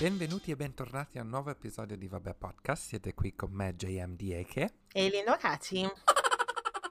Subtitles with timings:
[0.00, 2.86] Benvenuti e bentornati a un nuovo episodio di Vabbè Podcast.
[2.86, 4.74] Siete qui con me, JM Dieke.
[4.92, 5.84] E Lindo Caci.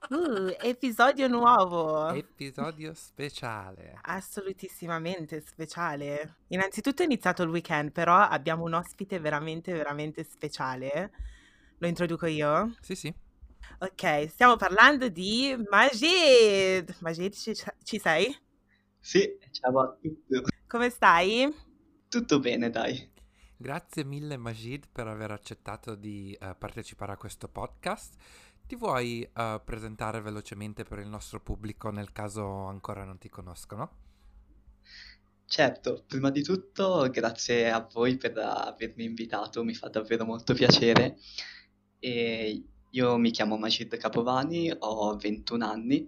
[0.10, 2.10] Uh, episodio nuovo.
[2.14, 4.00] Episodio speciale.
[4.04, 6.38] Assolutissimamente speciale.
[6.48, 11.12] Innanzitutto è iniziato il weekend, però abbiamo un ospite veramente, veramente speciale.
[11.80, 12.74] Lo introduco io?
[12.80, 13.14] Sì, sì.
[13.80, 16.96] Ok, stiamo parlando di Majid.
[17.00, 18.34] Majid, ci, ci sei?
[18.98, 20.42] Sì, ciao a tutti.
[20.68, 21.67] Come stai?
[22.10, 23.12] Tutto bene, dai.
[23.58, 28.16] Grazie mille Majid per aver accettato di uh, partecipare a questo podcast.
[28.66, 34.06] Ti vuoi uh, presentare velocemente per il nostro pubblico nel caso ancora non ti conoscono?
[35.46, 41.18] Certo, prima di tutto grazie a voi per avermi invitato, mi fa davvero molto piacere.
[42.00, 46.08] E io mi chiamo Majid Capovani, ho 21 anni,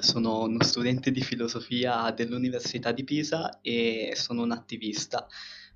[0.00, 5.26] sono uno studente di filosofia dell'Università di Pisa e sono un attivista.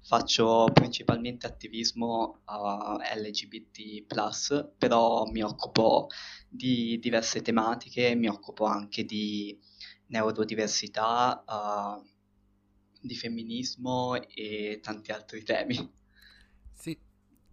[0.03, 4.05] Faccio principalmente attivismo uh, LGBT,
[4.77, 6.09] però mi occupo
[6.49, 9.59] di diverse tematiche, mi occupo anche di
[10.09, 12.07] neurodiversità, uh,
[13.01, 16.03] di femminismo e tanti altri temi.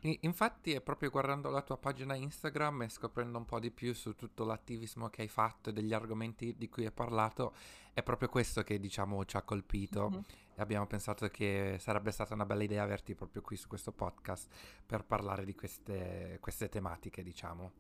[0.03, 4.16] Infatti è proprio guardando la tua pagina Instagram e scoprendo un po' di più su
[4.16, 7.53] tutto l'attivismo che hai fatto e degli argomenti di cui hai parlato,
[7.94, 10.22] è proprio questo che diciamo ci ha colpito mm-hmm.
[10.55, 14.52] e abbiamo pensato che sarebbe stata una bella idea averti proprio qui su questo podcast
[14.88, 17.72] per parlare di queste, queste tematiche, diciamo.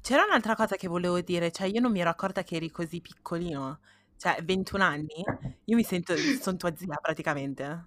[0.00, 3.00] C'era un'altra cosa che volevo dire, cioè io non mi ero accorta che eri così
[3.00, 3.78] piccolino,
[4.16, 5.24] cioè 21 anni,
[5.64, 7.86] io mi sento, sono tua zia praticamente.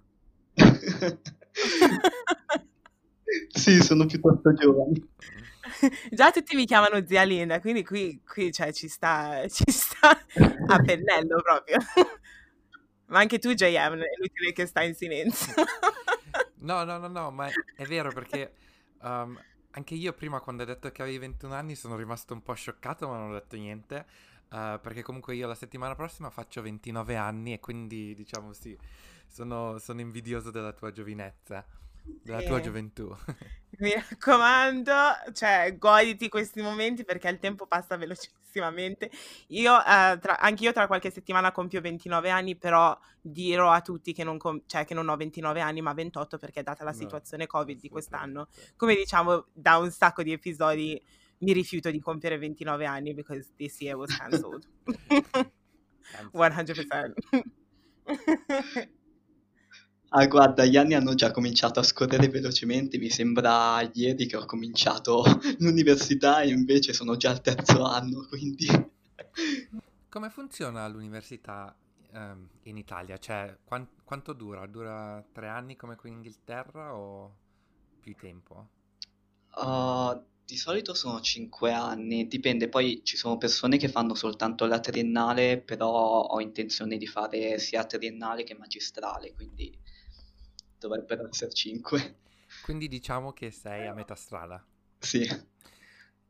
[3.62, 5.00] sì, sono piuttosto giovane.
[6.10, 10.10] Già tutti mi chiamano zia Linda, quindi qui, qui cioè, ci, sta, ci sta
[10.66, 11.76] a pennello proprio.
[13.06, 15.54] Ma anche tu, JM, è inutile che stai in silenzio.
[16.60, 18.52] no, no, no, no, ma è, è vero perché
[19.02, 19.38] um,
[19.72, 23.06] anche io prima quando hai detto che avevi 21 anni sono rimasto un po' scioccato,
[23.06, 24.06] ma non ho detto niente.
[24.50, 28.76] Uh, perché comunque io la settimana prossima faccio 29 anni e quindi diciamo sì,
[29.26, 31.64] sono, sono invidioso della tua giovinezza.
[32.04, 33.14] Della tua gioventù.
[33.78, 34.92] Mi raccomando,
[35.32, 39.10] cioè, goditi questi momenti perché il tempo passa velocissimamente.
[39.48, 44.12] Io, eh, tra, anche io tra qualche settimana compio 29 anni, però dirò a tutti
[44.12, 47.44] che non, com- cioè, che non ho 29 anni, ma 28 perché data la situazione
[47.44, 51.02] no, Covid di quest'anno, come diciamo da un sacco di episodi,
[51.38, 54.64] mi rifiuto di compiere 29 anni because this year was cancelled.
[56.32, 57.12] 100%.
[60.14, 64.44] Ah, guarda, gli anni hanno già cominciato a scorrere velocemente, mi sembra ieri che ho
[64.44, 65.24] cominciato
[65.60, 68.66] l'università e invece sono già al terzo anno, quindi...
[70.10, 71.74] Come funziona l'università
[72.12, 73.16] um, in Italia?
[73.16, 74.66] Cioè, quant- quanto dura?
[74.66, 77.34] Dura tre anni come qui in Inghilterra o
[77.98, 78.68] più tempo?
[79.54, 84.78] Uh, di solito sono cinque anni, dipende, poi ci sono persone che fanno soltanto la
[84.78, 89.74] triennale, però ho intenzione di fare sia triennale che magistrale, quindi
[90.88, 92.16] dovrebbero essere 5.
[92.62, 94.64] Quindi diciamo che sei a metà strada.
[94.98, 95.26] Sì.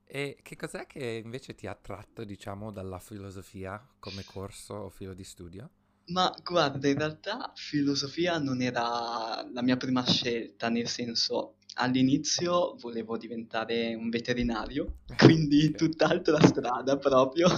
[0.05, 5.15] E che cos'è che invece ti ha attratto, diciamo, dalla filosofia come corso o filo
[5.15, 5.71] di studio?
[6.07, 13.17] Ma guarda, in realtà filosofia non era la mia prima scelta, nel senso all'inizio volevo
[13.17, 17.49] diventare un veterinario, quindi tutt'altra strada proprio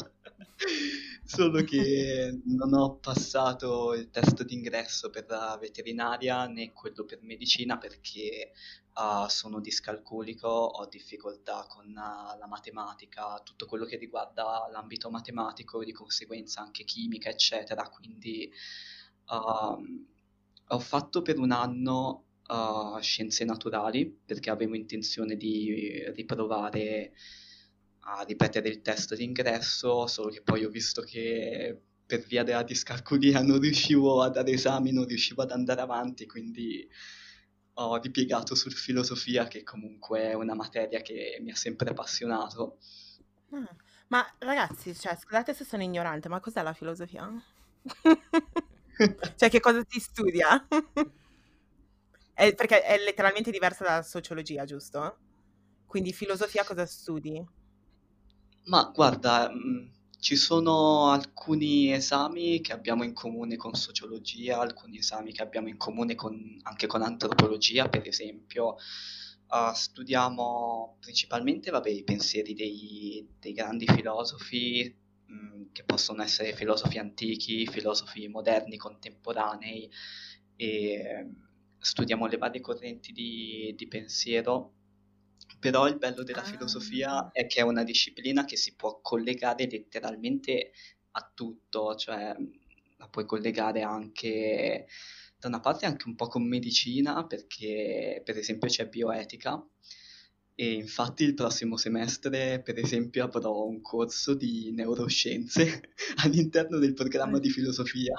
[1.24, 7.78] solo che non ho passato il test d'ingresso per la veterinaria né quello per medicina
[7.78, 8.52] perché
[8.94, 15.82] uh, sono discalculico, ho difficoltà con uh, la matematica, tutto quello che riguarda l'ambito matematico,
[15.82, 17.88] di conseguenza anche chimica, eccetera.
[17.88, 18.52] Quindi
[19.28, 20.06] uh,
[20.68, 22.20] ho fatto per un anno
[23.00, 27.14] scienze naturali perché avevo intenzione di riprovare
[28.06, 33.40] a ripetere il test d'ingresso, solo che poi ho visto che per via della discalculia
[33.40, 36.86] non riuscivo a dare esami, non riuscivo ad andare avanti, quindi
[37.74, 42.78] ho ripiegato sul filosofia, che comunque è una materia che mi ha sempre appassionato.
[43.50, 43.76] Ah,
[44.08, 47.30] ma ragazzi, cioè, scusate se sono ignorante, ma cos'è la filosofia?
[49.36, 50.66] cioè, che cosa si studia?
[52.34, 55.18] è, perché è letteralmente diversa dalla sociologia, giusto?
[55.86, 57.62] Quindi filosofia cosa studi?
[58.66, 65.32] Ma guarda, mh, ci sono alcuni esami che abbiamo in comune con sociologia, alcuni esami
[65.32, 68.76] che abbiamo in comune con- anche con antropologia, per esempio.
[69.48, 74.92] Uh, studiamo principalmente, vabbè, i pensieri dei, dei grandi filosofi,
[75.26, 79.90] mh, che possono essere filosofi antichi, filosofi moderni, contemporanei,
[80.56, 81.30] e
[81.78, 84.73] studiamo le varie correnti di, di pensiero,
[85.58, 86.44] però il bello della Ah.
[86.44, 90.72] filosofia è che è una disciplina che si può collegare letteralmente
[91.12, 92.34] a tutto, cioè
[92.96, 94.86] la puoi collegare anche
[95.38, 99.64] da una parte anche un po' con medicina, perché per esempio c'è bioetica
[100.56, 105.90] e infatti il prossimo semestre, per esempio, avrò un corso di neuroscienze
[106.24, 108.14] all'interno del programma di filosofia.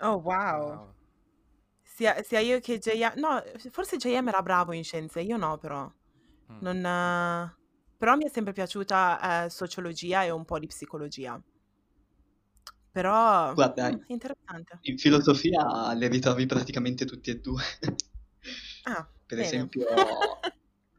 [0.00, 0.60] Oh, wow.
[0.68, 0.94] Wow.
[1.82, 3.12] Sia, sia io che JM...
[3.16, 5.90] No, forse JM era bravo in scienze, io no però.
[6.54, 6.58] Mm.
[6.60, 7.56] Non, eh,
[7.96, 11.40] Però mi è sempre piaciuta eh, sociologia e un po' di psicologia.
[12.90, 13.54] Però...
[13.54, 14.78] Guarda, mm, interessante.
[14.82, 17.62] in filosofia le ritrovi praticamente tutti e due.
[18.84, 19.48] Ah, Per bene.
[19.48, 19.86] esempio,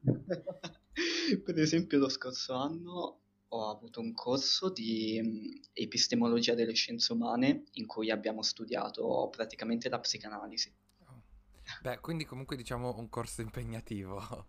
[1.44, 7.66] per esempio lo scorso anno ho avuto un corso di mm, epistemologia delle scienze umane
[7.74, 10.74] in cui abbiamo studiato praticamente la psicanalisi.
[11.06, 11.22] Oh.
[11.82, 14.48] Beh, quindi comunque diciamo un corso impegnativo.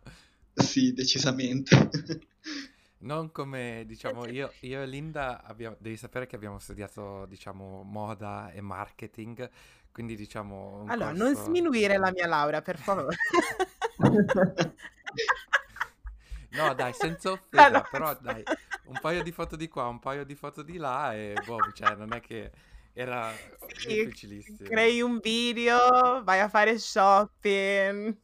[0.56, 1.76] Sì, decisamente.
[2.98, 8.50] Non come, diciamo, io, io e Linda abbiamo, devi sapere che abbiamo studiato, diciamo, moda
[8.52, 9.48] e marketing,
[9.92, 11.36] quindi diciamo un Allora, non corso...
[11.36, 13.16] sminuire la mia laurea, per favore.
[16.50, 17.84] No, dai, senza offesa, no.
[17.84, 18.46] però dai,
[18.84, 21.94] un paio di foto di qua, un paio di foto di là e boh, cioè
[21.94, 22.52] non è che
[22.92, 23.38] era
[23.78, 24.58] Sì, difficilissimo.
[24.62, 28.16] crei un video, vai a fare shopping,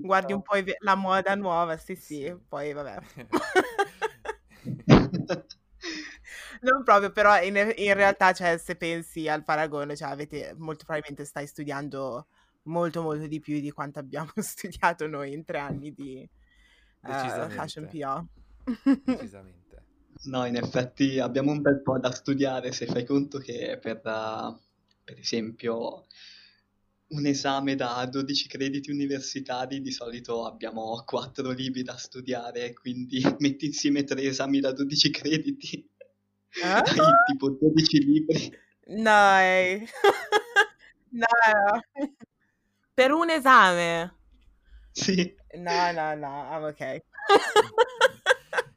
[0.00, 2.36] guardi un po' i ve- la moda nuova, sì, sì, Sì.
[2.48, 2.98] poi vabbè.
[6.62, 11.24] Non proprio, però in, in realtà, cioè, se pensi al paragone, cioè, avete, molto probabilmente
[11.24, 12.26] stai studiando
[12.62, 16.28] molto, molto di più di quanto abbiamo studiato noi in tre anni di
[17.06, 17.86] eh, fashion.
[17.88, 18.24] PR.
[19.04, 19.84] Decisamente.
[20.24, 24.58] No, in effetti abbiamo un bel po' da studiare se fai conto che per, uh,
[25.04, 26.06] per esempio,
[27.08, 33.66] un esame da 12 crediti universitari di solito abbiamo 4 libri da studiare, quindi metti
[33.66, 35.88] insieme tre esami da 12 crediti,
[36.62, 36.62] Eh?
[36.66, 38.58] hai tipo 12 libri.
[38.88, 39.86] No, eh.
[41.10, 41.82] no,
[42.94, 44.14] per un esame.
[44.92, 46.80] Sì, No, no, no, I'm ok.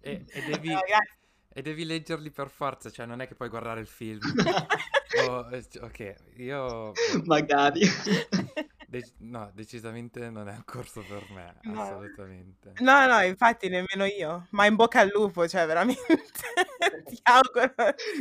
[0.01, 1.18] E, e devi, No, grazie.
[1.59, 4.19] E devi leggerli per forza, cioè non è che puoi guardare il film.
[5.27, 6.91] O- eh, ok, io...
[7.25, 7.81] magari.
[8.87, 11.81] dec- no, decisamente non è un corso per me, No.
[11.81, 12.73] assolutamente.
[12.77, 15.99] No, no, infatti nemmeno io, ma in bocca al lupo, cioè veramente
[17.09, 17.73] ti auguro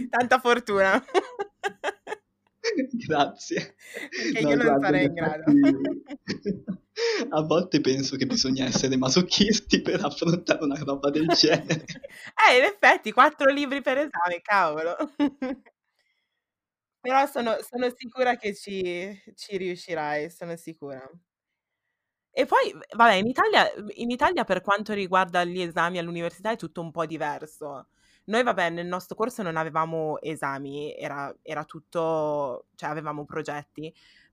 [0.09, 1.05] tanta fortuna.
[3.07, 3.75] Grazie.
[4.33, 5.45] Perché No, io non sarei in grado.
[7.31, 11.85] A volte penso che bisogna essere masochisti per affrontare una roba del genere.
[12.51, 14.97] Eh, in effetti, quattro libri per esame, cavolo.
[17.01, 21.09] Però sono, sono sicura che ci, ci riuscirai, sono sicura.
[22.33, 26.81] E poi, vabbè, in Italia, in Italia per quanto riguarda gli esami all'università è tutto
[26.81, 27.89] un po' diverso.
[28.29, 33.93] Noi, vabbè, nel nostro corso non avevamo esami, era, era tutto, cioè avevamo progetti,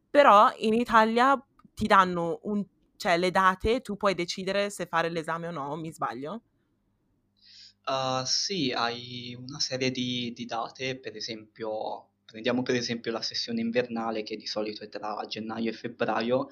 [0.09, 1.41] però in Italia
[1.73, 2.65] ti danno un,
[2.97, 6.41] cioè, le date, tu puoi decidere se fare l'esame o no, mi sbaglio?
[7.85, 13.61] Uh, sì, hai una serie di, di date, per esempio, prendiamo per esempio la sessione
[13.61, 16.49] invernale che di solito è tra gennaio e febbraio,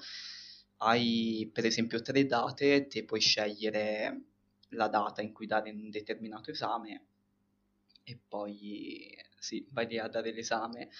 [0.78, 4.22] hai per esempio tre date, te puoi scegliere
[4.70, 7.08] la data in cui dare un determinato esame
[8.04, 10.90] e poi sì, vai a dare l'esame.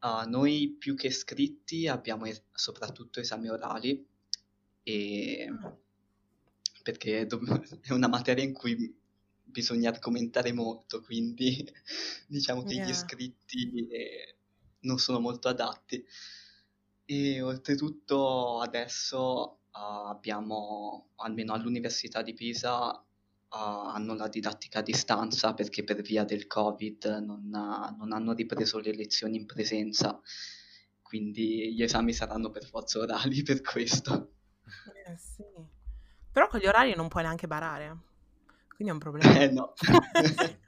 [0.00, 4.06] Uh, noi più che scritti abbiamo es- soprattutto esami orali
[4.82, 5.48] e
[6.82, 8.94] perché è dov- è una materia in cui
[9.42, 11.64] bisogna argomentare molto, quindi
[12.26, 12.86] diciamo che Yeah.
[12.86, 14.36] gli scritti eh,
[14.80, 16.04] non sono molto adatti.
[17.06, 23.04] E oltretutto adesso ah, abbiamo, almeno all'Università di Pisa,
[23.54, 28.78] hanno la didattica a distanza perché per via del Covid non, ha- non hanno ripreso
[28.78, 30.20] le lezioni in presenza,
[31.02, 34.32] quindi gli esami saranno per forza orali per questo.
[35.06, 35.44] Eh, sì.
[36.32, 37.96] Però con gli orari non puoi neanche barare,
[38.74, 39.38] quindi è un problema.
[39.38, 39.74] Eh no.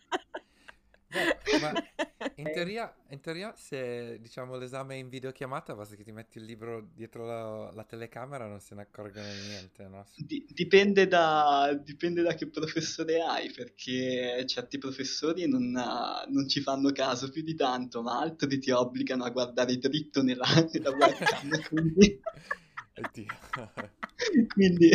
[1.60, 1.72] Ma
[2.36, 6.44] in teoria, in teoria se diciamo l'esame è in videochiamata basta che ti metti il
[6.44, 10.04] libro dietro la, la telecamera non se ne accorgono di niente, no?
[10.16, 16.92] Di- dipende da, dipende da che professore hai, perché certi professori non, non ci fanno
[16.92, 22.20] caso più di tanto, ma altri ti obbligano a guardare dritto nella, nella webcam, quindi,
[22.98, 23.26] Oddio.
[24.54, 24.90] quindi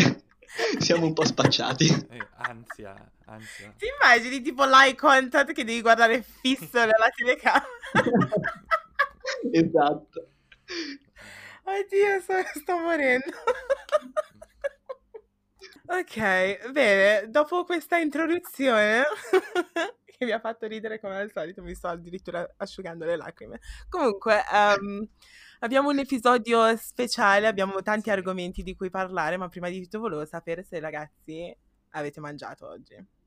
[0.79, 1.86] siamo un po' spacciati.
[2.10, 3.74] Eh, ansia, ansia.
[3.77, 7.67] Ti immagini tipo l'eye contact che devi guardare fisso nella telecamera?
[9.51, 10.27] Esatto.
[11.63, 13.31] Oddio, sto, sto morendo.
[15.88, 19.03] ok, bene, dopo questa introduzione
[20.05, 23.60] che mi ha fatto ridere come al solito, mi sto addirittura asciugando le lacrime.
[23.89, 25.08] Comunque, um,
[25.61, 30.25] abbiamo un episodio speciale, abbiamo tanti argomenti di cui parlare, ma prima di tutto volevo
[30.25, 31.55] sapere se ragazzi
[31.89, 33.19] avete mangiato oggi.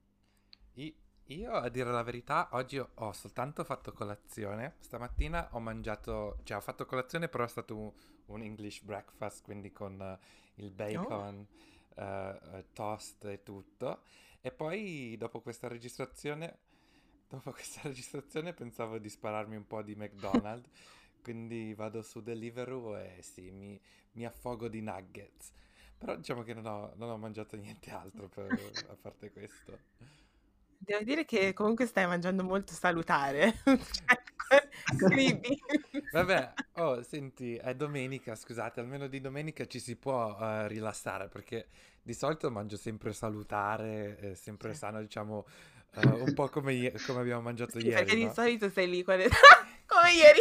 [1.29, 4.75] Io, a dire la verità, oggi ho soltanto fatto colazione.
[4.81, 7.95] Stamattina ho mangiato, cioè ho fatto colazione, però è stato
[8.27, 11.47] un, English breakfast, quindi con uh, il bacon,
[11.95, 12.03] oh.
[12.03, 14.03] uh, toast e tutto.
[14.43, 16.59] E poi dopo questa registrazione,
[17.27, 20.69] dopo questa registrazione pensavo di spararmi un po' di McDonald's,
[21.25, 23.81] quindi vado su Deliveroo e sì, mi,
[24.13, 25.53] mi affogo di nuggets.
[25.97, 28.47] Però diciamo che non ho, non ho mangiato niente altro per,
[28.91, 29.79] a parte questo.
[30.77, 33.55] Devo dire che comunque stai mangiando molto salutare.
[34.45, 35.59] Cioè, scrivi.
[36.13, 41.67] Vabbè, oh, senti, è domenica, scusate, almeno di domenica ci si può uh, rilassare perché
[42.03, 44.79] di solito mangio sempre salutare, eh, sempre sì.
[44.81, 45.47] sano, diciamo,
[45.95, 48.05] uh, un po' come, come, abbiamo mangiato sì, ieri.
[48.05, 48.29] Perché no?
[48.29, 49.25] di solito sei lì quando...
[49.87, 50.41] come ieri.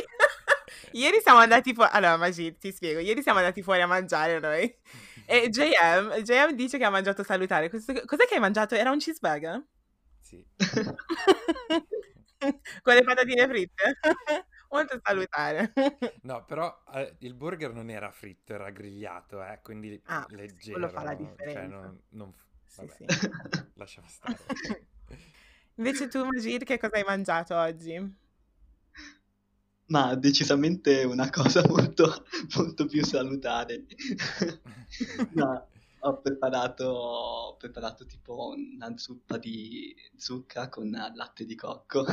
[0.94, 1.90] Ieri siamo andati fuori.
[1.94, 3.00] Allora, Magid, ti spiego.
[3.00, 4.74] Ieri siamo andati fuori a mangiare noi.
[5.26, 7.70] E JM, JM dice che ha mangiato salutare.
[7.70, 8.76] Cos'è che hai mangiato?
[8.76, 9.64] Era un cheeseburger?
[10.20, 10.46] Sì.
[12.82, 14.00] Con le patatine fritte?
[14.70, 15.72] Molto salutare.
[16.24, 20.80] No, però eh, il burger non era fritto, era grigliato, eh, quindi ah, leggero.
[20.80, 21.78] Quello fa la Cioè, differenza.
[21.78, 22.34] non, non...
[22.66, 23.06] Sì, sì.
[23.76, 24.38] Lasciamo stare.
[25.76, 28.23] Invece tu, Magir, che cosa hai mangiato oggi?
[29.94, 33.86] Ma decisamente una cosa molto, molto più salutare.
[35.34, 35.70] no,
[36.00, 42.04] ho preparato, ho preparato tipo una zuppa di zucca con latte di cocco.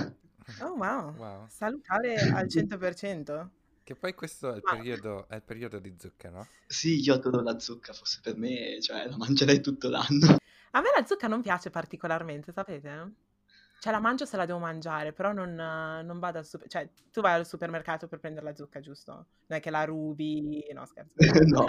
[0.58, 1.46] Oh wow, Wow.
[1.48, 3.50] salutare al 100%.
[3.82, 6.48] Che poi questo è il periodo, è il periodo di zucca, no?
[6.66, 10.36] Sì, io adoro la zucca, fosse per me, cioè la mangerei tutto l'anno.
[10.72, 13.14] A me la zucca non piace particolarmente, sapete?
[13.80, 16.68] Cioè la mangio se la devo mangiare, però non, non vado al super...
[16.68, 19.12] Cioè, tu vai al supermercato per prendere la zucca, giusto?
[19.46, 20.62] Non è che la rubi...
[20.74, 21.14] No, scherzo.
[21.48, 21.64] no,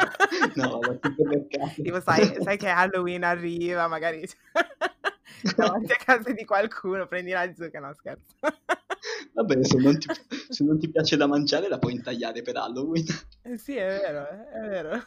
[0.55, 1.81] no, al supermercato.
[1.81, 4.27] Tipo, sai, sai che Halloween arriva, magari
[5.55, 8.35] davanti a casa di qualcuno, prendi la zucca, no, scherzo.
[9.31, 10.07] Vabbè, se non, ti,
[10.49, 13.05] se non ti piace da mangiare la puoi intagliare per Halloween.
[13.43, 15.01] Eh Sì, è vero, è vero.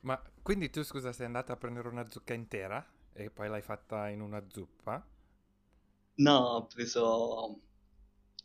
[0.00, 4.10] Ma quindi tu, scusa, sei andata a prendere una zucca intera e poi l'hai fatta
[4.10, 5.02] in una zuppa?
[6.18, 7.60] No, ho preso,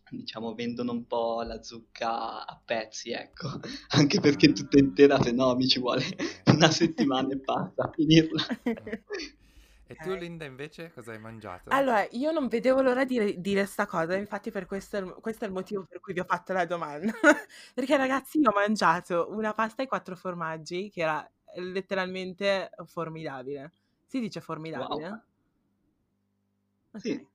[0.09, 3.59] diciamo, vendono un po' la zucca a pezzi, ecco.
[3.95, 6.03] Anche perché tutta intera, se no mi ci vuole
[6.53, 8.43] una settimana e basta a finirla.
[9.89, 10.13] E tu.
[10.15, 11.69] Linda, invece, cosa hai mangiato?
[11.71, 15.43] Allora, io non vedevo l'ora di dire sta cosa, infatti per questo, è il- questo
[15.45, 17.11] è il motivo per cui vi ho fatto la domanda.
[17.73, 23.71] Perché ragazzi, io ho mangiato una pasta ai quattro formaggi che era letteralmente formidabile.
[24.05, 25.07] Si dice formidabile?
[25.09, 25.21] Wow.
[26.93, 27.01] Ok.
[27.03, 27.27] Sì.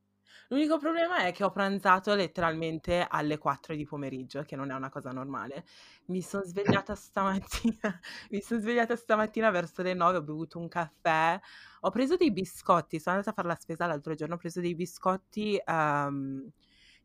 [0.49, 4.89] L'unico problema è che ho pranzato letteralmente alle 4 di pomeriggio, che non è una
[4.91, 5.65] cosa normale.
[6.07, 8.01] Mi sono svegliata stamattina,
[8.31, 11.41] mi sono svegliata stamattina verso le 9, ho bevuto un caffè,
[11.81, 14.75] ho preso dei biscotti, sono andata a fare la spesa l'altro giorno, ho preso dei
[14.75, 16.51] biscotti ehm,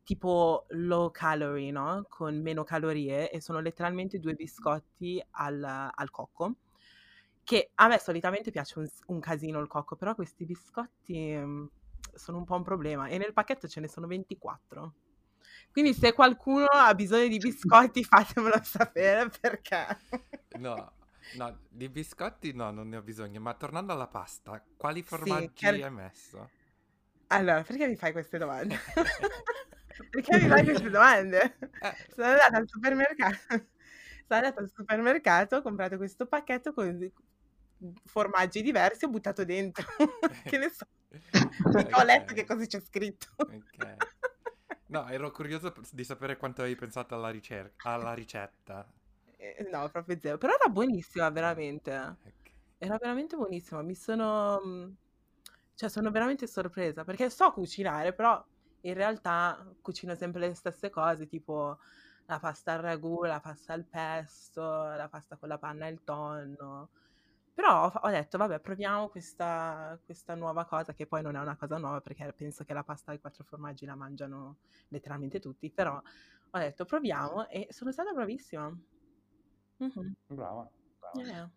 [0.04, 2.06] tipo low calorie, no?
[2.08, 6.56] Con meno calorie e sono letteralmente due biscotti al, al cocco.
[7.44, 11.66] Che a me solitamente piace un, un casino il cocco, però questi biscotti mm,
[12.14, 14.96] sono un po' un problema e nel pacchetto ce ne sono 24.
[15.72, 19.86] Quindi se qualcuno ha bisogno di biscotti fatemelo sapere perché.
[20.58, 20.92] No,
[21.32, 25.52] no, di biscotti no, non ne ho bisogno, ma tornando alla pasta, quali Sì, formaggi
[25.54, 26.50] chiar- hai messo?
[27.28, 28.76] Allora, perché mi fai queste domande?
[30.12, 31.58] perché mi fai queste domande?
[31.82, 33.38] Eh, Sono andata al supermercato.
[33.48, 37.12] Sono andata al supermercato, ho comprato questo pacchetto con
[38.06, 39.86] formaggi diversi, ho buttato dentro.
[40.46, 40.86] che ne so.
[41.74, 43.28] Mica ho letto che cosa c'è scritto.
[43.48, 43.98] Ok.
[44.88, 48.88] No, ero curioso di sapere quanto avevi pensato alla, ricerca, alla ricetta.
[49.38, 50.38] Eh, No, proprio zero.
[50.38, 51.96] Però era buonissima, veramente.
[52.24, 52.52] Ok.
[52.78, 53.82] Era veramente buonissima.
[53.82, 54.62] Mi sono...
[54.66, 54.92] mm,
[55.76, 57.04] Cioè, sono veramente sorpresa.
[57.04, 58.44] Perché so cucinare, però
[58.82, 61.80] in realtà cucino sempre le stesse cose, tipo
[62.26, 66.04] la pasta al ragù, la pasta al pesto, la pasta con la panna e il
[66.04, 66.90] tonno.
[67.54, 71.78] Però ho, detto, vabbè, proviamo questa, questa nuova cosa, che poi non è una cosa
[71.78, 75.70] nuova, perché penso che la pasta ai quattro formaggi la mangiano letteralmente tutti.
[75.70, 76.02] Però
[76.52, 78.74] ho detto, proviamo, e sono stata bravissima.
[79.78, 80.16] Mhm.
[80.28, 80.70] Brava.
[81.14, 81.50] Yeah.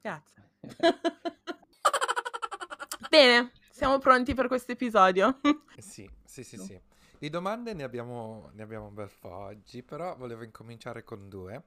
[0.00, 0.50] Grazie.
[3.08, 5.38] Bene, siamo pronti per questo episodio.
[5.76, 6.80] Sì, sì, sì, sì.
[7.18, 11.62] Di domande ne abbiamo, ne abbiamo un bel po' oggi, però volevo incominciare con due.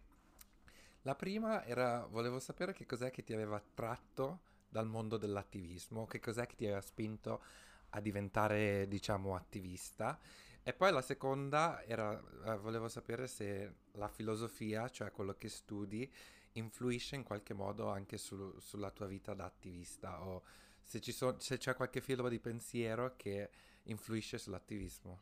[1.06, 6.20] La prima era, volevo sapere che cos'è che ti aveva attratto dal mondo dell'attivismo, che
[6.20, 7.44] cos'è che ti aveva spinto
[7.90, 10.20] a diventare, diciamo, attivista.
[10.64, 16.12] E poi la seconda era, eh, volevo sapere se la filosofia, cioè quello che studi,
[16.54, 20.42] influisce in qualche modo anche su, sulla tua vita da attivista o
[20.82, 23.52] se, so, se, c'è qualche filo di pensiero che
[23.84, 25.20] influisce sull'attivismo.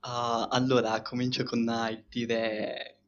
[0.00, 1.58] Uh, allora, comincio con
[1.90, 3.03] il dire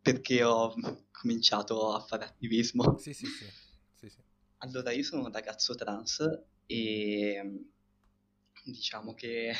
[0.00, 0.74] perché ho
[1.10, 2.98] cominciato a fare attivismo.
[2.98, 3.46] Sì, sì, sì.
[3.94, 4.20] sì, sì.
[4.58, 6.20] Allora, io sono un ragazzo trans
[6.66, 7.64] e
[8.64, 9.52] diciamo che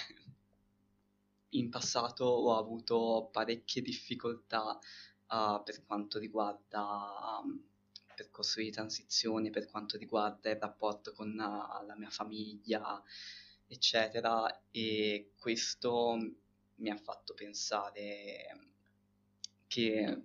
[1.51, 4.79] in passato ho avuto parecchie difficoltà
[5.29, 7.63] uh, per quanto riguarda um,
[8.15, 13.03] percorso di transizione, per quanto riguarda il rapporto con uh, la mia famiglia,
[13.67, 16.17] eccetera, e questo
[16.77, 18.78] mi ha fatto pensare
[19.69, 20.25] che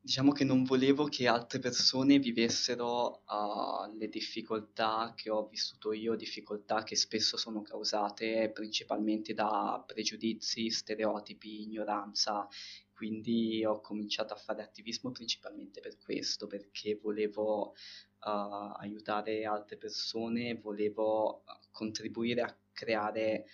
[0.00, 6.16] diciamo che non volevo che altre persone vivessero uh, le difficoltà che ho vissuto io,
[6.16, 12.48] difficoltà che spesso sono causate principalmente da pregiudizi, stereotipi, ignoranza.
[12.90, 20.54] Quindi ho cominciato a fare attivismo principalmente per questo, perché volevo uh, aiutare altre persone,
[20.54, 23.44] volevo contribuire a creare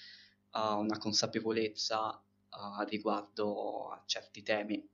[0.53, 2.25] uh, una consapevolezza
[2.87, 4.89] riguardo a certi temi.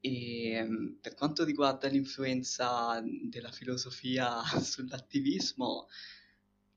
[0.00, 5.86] E ehm, per quanto riguarda l'influenza della filosofia sull'attivismo,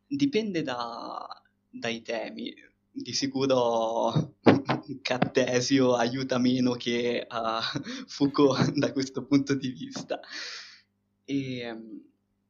[0.08, 2.54] dipende da, dai temi.
[2.98, 4.36] Di sicuro
[5.02, 10.20] Cartesio aiuta meno che uh, Foucault da questo punto di vista.
[11.26, 12.02] E ehm,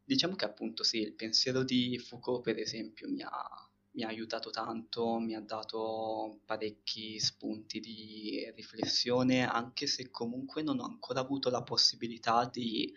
[0.04, 4.50] diciamo che appunto sì, il pensiero di Foucault per esempio mi ha mi ha aiutato
[4.50, 11.50] tanto, mi ha dato parecchi spunti di riflessione, anche se comunque non ho ancora avuto
[11.50, 12.94] la possibilità di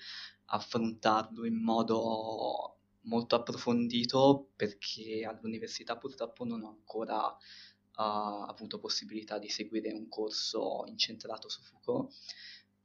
[0.46, 9.48] affrontarlo in modo molto approfondito perché all'università purtroppo non ho ancora uh, avuto possibilità di
[9.48, 12.12] seguire un corso incentrato su Foucault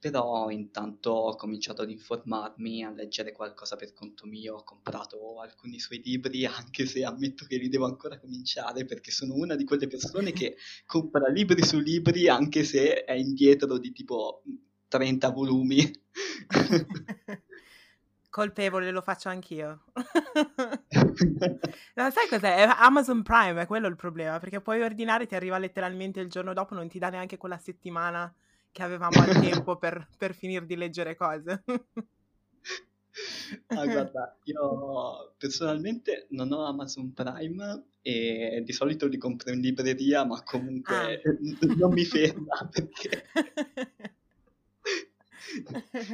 [0.03, 5.79] però intanto ho cominciato ad informarmi, a leggere qualcosa per conto mio, ho comprato alcuni
[5.79, 9.87] suoi libri, anche se ammetto che li devo ancora cominciare perché sono una di quelle
[9.87, 14.43] persone che compra libri su libri anche se è indietro di tipo
[14.89, 15.89] 30 volumi.
[18.29, 19.83] Colpevole, lo faccio anch'io.
[21.95, 22.67] no, sai cos'è?
[22.77, 26.75] Amazon Prime, è quello il problema, perché puoi ordinare, ti arriva letteralmente il giorno dopo,
[26.75, 28.35] non ti dà neanche quella settimana
[28.73, 31.63] che avevamo al tempo per, per finire di leggere cose.
[33.67, 40.25] ah, guarda, io personalmente non ho Amazon Prime e di solito li compro in libreria,
[40.25, 41.75] ma comunque ah.
[41.77, 43.23] non mi ferma perché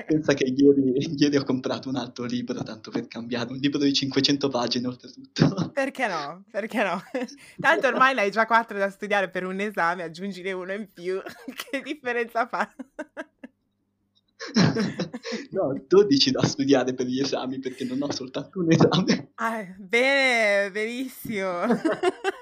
[0.05, 3.93] Pensa che ieri, ieri, ho comprato un altro libro, tanto per cambiare, un libro di
[3.93, 5.71] 500 pagine oltretutto.
[5.73, 6.43] Perché no?
[6.51, 7.01] Perché no?
[7.59, 11.21] Tanto ormai ne hai già quattro da studiare per un esame, aggiungine uno in più,
[11.71, 12.69] che differenza fa?
[15.51, 19.31] no, 12 da studiare per gli esami perché non ho soltanto un esame.
[19.35, 21.65] Ah, bene, benissimo.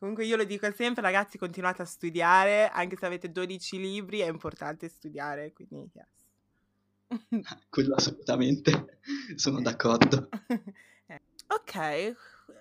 [0.00, 4.28] Comunque io lo dico sempre, ragazzi, continuate a studiare, anche se avete 12 libri, è
[4.30, 6.08] importante studiare, quindi yes.
[7.68, 9.00] Quello assolutamente,
[9.36, 10.28] sono d'accordo.
[11.10, 12.14] Eh, ok,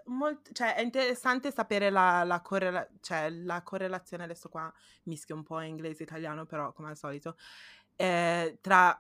[0.06, 4.74] Molt- cioè, è interessante sapere la, la, correla- cioè, la, correlazione, adesso qua
[5.04, 7.38] mischio un po' inglese e italiano, però come al solito,
[7.96, 9.00] eh, tra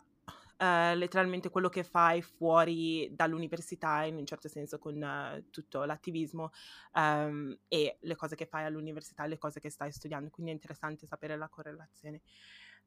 [0.60, 6.52] uh, letteralmente quello che fai fuori dall'università, in un certo senso con uh, tutto l'attivismo
[6.94, 11.08] um, e le cose che fai all'università le cose che stai studiando, quindi è interessante
[11.08, 12.22] sapere la correlazione.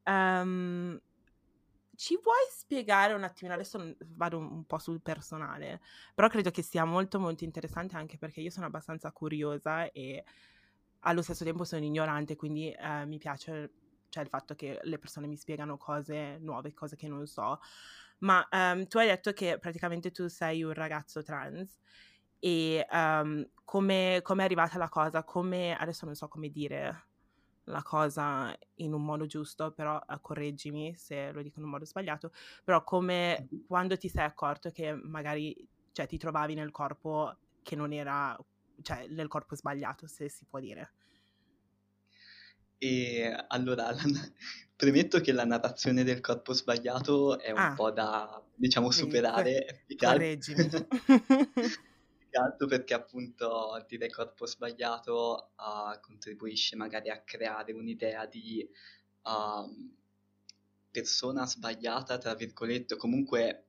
[0.05, 1.01] Um,
[1.95, 5.81] ci vuoi spiegare un attimino, adesso vado un po' sul personale,
[6.15, 10.25] però credo che sia molto molto interessante anche perché io sono abbastanza curiosa e
[11.01, 13.71] allo stesso tempo sono ignorante, quindi eh, mi piace
[14.13, 17.59] cioè il fatto che le persone mi spiegano cose nuove, cose che non so.
[18.19, 21.81] Ma um, tu hai detto che praticamente tu sei un ragazzo trans
[22.39, 25.25] e um, come è arrivata la cosa?
[25.25, 27.07] Come, adesso non so come dire
[27.65, 31.87] la cosa in un modo giusto, però uh, correggimi se lo dico in un modo
[31.87, 37.77] sbagliato, però come quando ti sei accorto che magari cioè, ti trovavi nel corpo che
[37.77, 38.37] non era,
[38.83, 40.93] cioè nel corpo sbagliato, se si può dire.
[42.83, 44.33] E allora, la,
[44.75, 47.75] premetto che la narrazione del corpo sbagliato è un ah.
[47.75, 49.85] po' da, diciamo, superare.
[49.97, 50.69] Correggimi.
[52.33, 58.67] altro perché appunto dire corpo sbagliato uh, contribuisce magari a creare un'idea di
[59.25, 59.93] uh,
[60.91, 63.67] persona sbagliata, tra virgolette, comunque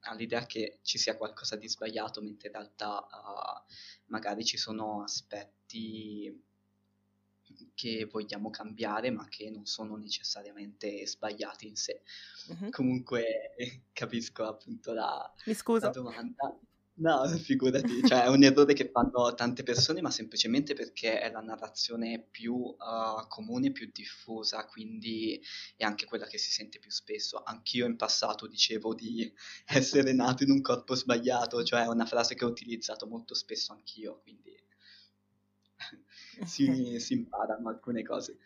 [0.00, 3.72] all'idea che ci sia qualcosa di sbagliato, mentre in realtà uh,
[4.06, 6.42] magari ci sono aspetti
[7.74, 12.02] che vogliamo cambiare, ma che non sono necessariamente sbagliati in sé.
[12.52, 12.70] Mm-hmm.
[12.70, 13.54] Comunque
[13.92, 16.58] capisco appunto la, la domanda.
[16.98, 21.40] No, figurati, cioè è un errore che fanno tante persone, ma semplicemente perché è la
[21.40, 25.38] narrazione più uh, comune, più diffusa, quindi
[25.76, 27.42] è anche quella che si sente più spesso.
[27.42, 29.30] Anch'io in passato dicevo di
[29.66, 33.72] essere nato in un corpo sbagliato, cioè è una frase che ho utilizzato molto spesso
[33.72, 34.54] anch'io, quindi
[36.44, 38.38] si, si imparano alcune cose.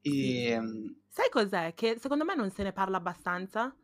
[0.00, 0.46] E...
[0.46, 1.74] Ehm Sai cos'è?
[1.74, 3.76] Che secondo me non se ne parla abbastanza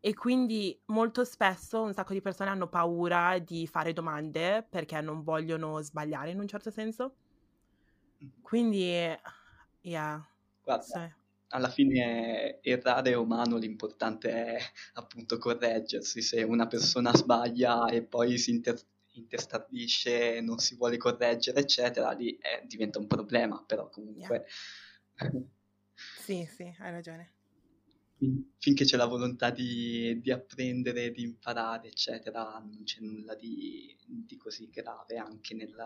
[0.00, 5.22] e quindi molto spesso un sacco di persone hanno paura di fare domande perché non
[5.22, 7.14] vogliono sbagliare in un certo senso.
[8.42, 8.90] Quindi,
[9.82, 10.28] yeah.
[10.64, 11.14] Guarda, sì.
[11.50, 14.58] alla fine errare è umano, l'importante è
[14.94, 16.22] appunto correggersi.
[16.22, 18.84] Se una persona sbaglia e poi si inter-
[19.18, 24.46] intestardisce, non si vuole correggere, eccetera, lì eh, diventa un problema, però comunque...
[25.20, 25.30] Yeah.
[25.94, 27.32] sì, sì, hai ragione.
[28.58, 34.36] Finché c'è la volontà di, di, apprendere, di imparare, eccetera, non c'è nulla di, di
[34.36, 35.76] così grave anche nel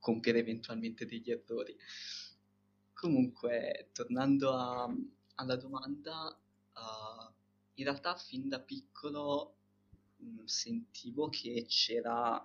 [0.00, 1.76] compiere eventualmente degli errori.
[2.92, 4.92] Comunque, tornando a,
[5.36, 6.36] alla domanda,
[6.74, 7.32] uh,
[7.74, 9.57] in realtà fin da piccolo
[10.18, 12.42] mh, sentivo che c'era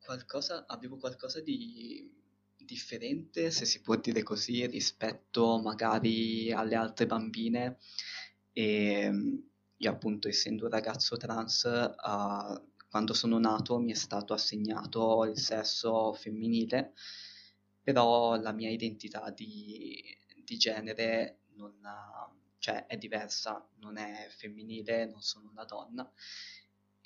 [0.00, 2.16] qualcosa, avevo qualcosa di
[2.56, 7.78] differente, se si può dire così, rispetto magari alle altre bambine.
[8.52, 9.42] E
[9.76, 15.38] io appunto essendo un ragazzo trans, uh, quando sono nato mi è stato assegnato il
[15.38, 16.94] sesso femminile,
[17.82, 20.02] però la mia identità di,
[20.44, 21.78] di genere non,
[22.58, 26.10] cioè, è diversa, non è femminile, non sono una donna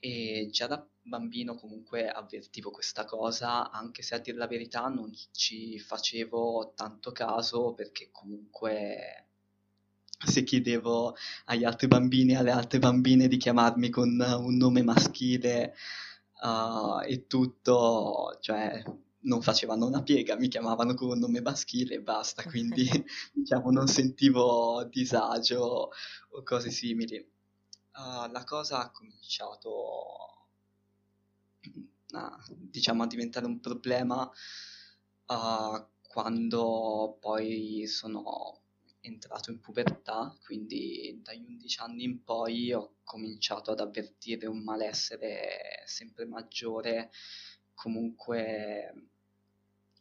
[0.05, 5.13] e già da bambino comunque avvertivo questa cosa, anche se a dire la verità non
[5.31, 9.29] ci facevo tanto caso perché comunque
[10.19, 15.75] se chiedevo agli altri bambini e alle altre bambine di chiamarmi con un nome maschile
[16.41, 18.83] uh, e tutto, cioè
[19.21, 22.89] non facevano una piega, mi chiamavano con un nome maschile e basta, quindi
[23.33, 25.91] diciamo non sentivo disagio
[26.31, 27.25] o cose simili
[27.95, 30.49] uh, la cosa ha cominciato
[32.13, 34.31] a, diciamo, a diventare un problema
[35.27, 38.61] uh, quando poi sono
[39.01, 45.83] entrato in pubertà, quindi dagli 11 anni in poi ho cominciato ad avvertire un malessere
[45.87, 47.11] sempre maggiore,
[47.75, 49.09] comunque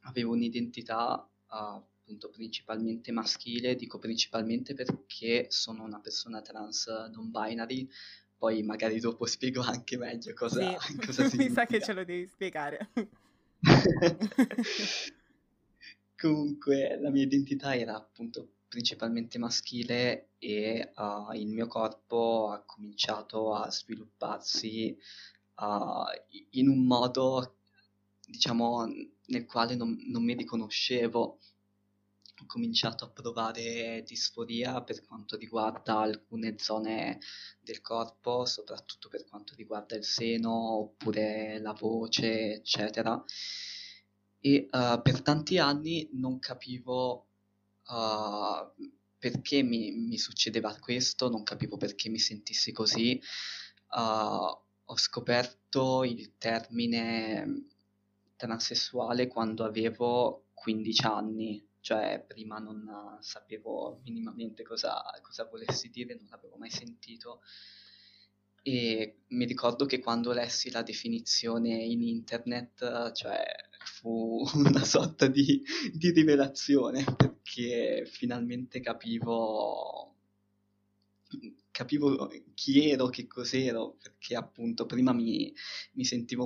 [0.01, 7.87] avevo un'identità uh, appunto principalmente maschile, dico principalmente perché sono una persona trans non binary,
[8.37, 10.97] poi magari dopo spiego anche meglio cosa, sì.
[11.05, 12.89] cosa Mi sa che ce lo devi spiegare.
[16.17, 23.53] Comunque la mia identità era appunto principalmente maschile e uh, il mio corpo ha cominciato
[23.53, 24.97] a svilupparsi
[25.55, 26.03] uh,
[26.51, 27.55] in un modo
[28.25, 28.85] diciamo
[29.25, 31.39] nel quale non, non mi riconoscevo
[32.51, 37.19] cominciato a provare disforia per quanto riguarda alcune zone
[37.61, 43.23] del corpo, soprattutto per quanto riguarda il seno oppure la voce, eccetera.
[44.41, 47.27] E uh, per tanti anni non capivo
[47.87, 53.21] uh, perché mi, mi, succedeva questo, non capivo perché mi sentissi così.
[53.91, 57.67] Uh, ho scoperto il termine
[58.35, 66.27] transessuale quando avevo 15 anni cioè prima non sapevo minimamente cosa, cosa volessi dire, non
[66.29, 67.41] l'avevo mai sentito.
[68.63, 73.43] E mi ricordo che quando lessi la definizione in internet, cioè
[73.83, 80.15] fu una sorta di, di rivelazione perché finalmente capivo
[81.71, 85.51] capivo chi ero, che cos'ero, perché appunto prima mi,
[85.93, 86.45] mi sentivo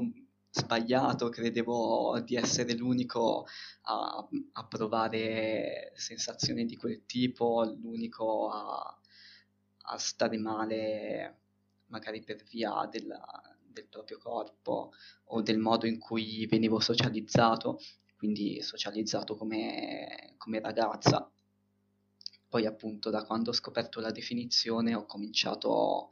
[0.56, 3.46] sbagliato, credevo di essere l'unico
[3.84, 9.00] a, a provare sensazioni di quel tipo, l'unico a,
[9.88, 11.40] a stare male
[11.88, 13.22] magari per via della,
[13.66, 14.94] del proprio corpo
[15.26, 17.80] o del modo in cui venivo socializzato,
[18.16, 21.30] quindi socializzato come, come ragazza.
[22.48, 26.10] Poi appunto da quando ho scoperto la definizione ho cominciato a,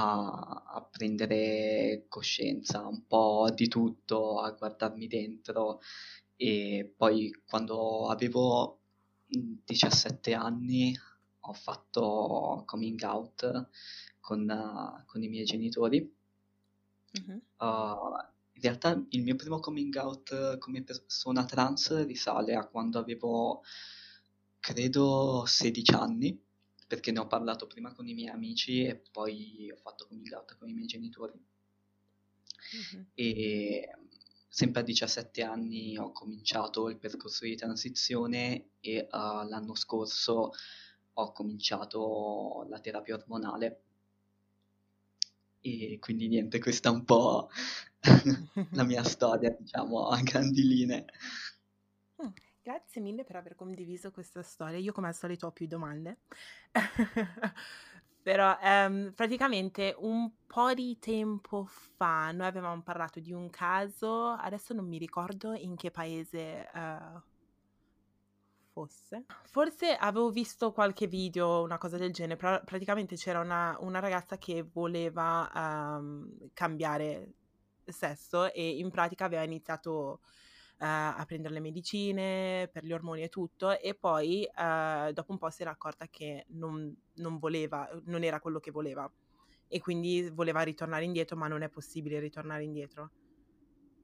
[0.00, 5.80] a, prendere coscienza un po' di tutto, a guardarmi dentro
[6.36, 8.80] e poi quando avevo
[9.26, 10.96] 17 anni
[11.40, 13.68] ho fatto coming out
[14.20, 16.14] con, uh, con i miei genitori.
[17.18, 17.38] Mm-hmm.
[17.56, 18.16] Uh,
[18.52, 23.62] in realtà il mio primo coming out come persona trans risale a quando avevo,
[24.60, 26.47] credo, 16 anni,
[26.88, 30.56] perché ne ho parlato prima con i miei amici e poi ho fatto coming out
[30.58, 31.34] con i miei genitori.
[32.74, 33.04] Mm-hmm.
[33.14, 33.90] E
[34.48, 40.52] sempre a 17 anni ho cominciato il percorso di transizione e uh, l'anno scorso
[41.12, 43.82] ho cominciato la terapia ormonale.
[45.60, 47.50] E quindi niente, questa è un po'
[48.72, 51.04] la mia storia, diciamo, a grandi linee.
[52.68, 54.76] Grazie mille per aver condiviso questa storia.
[54.76, 56.18] Io come al solito ho più domande.
[58.22, 64.74] Però ehm, praticamente un po' di tempo fa noi avevamo parlato di un caso, adesso
[64.74, 67.18] non mi ricordo in che paese uh,
[68.72, 69.24] fosse.
[69.44, 74.36] Forse avevo visto qualche video, una cosa del genere, però praticamente c'era una, una ragazza
[74.36, 77.32] che voleva um, cambiare
[77.86, 80.20] sesso e in pratica aveva iniziato
[80.80, 85.50] a prendere le medicine per gli ormoni e tutto e poi uh, dopo un po'
[85.50, 89.10] si era accorta che non, non voleva, non era quello che voleva
[89.66, 93.10] e quindi voleva ritornare indietro ma non è possibile ritornare indietro,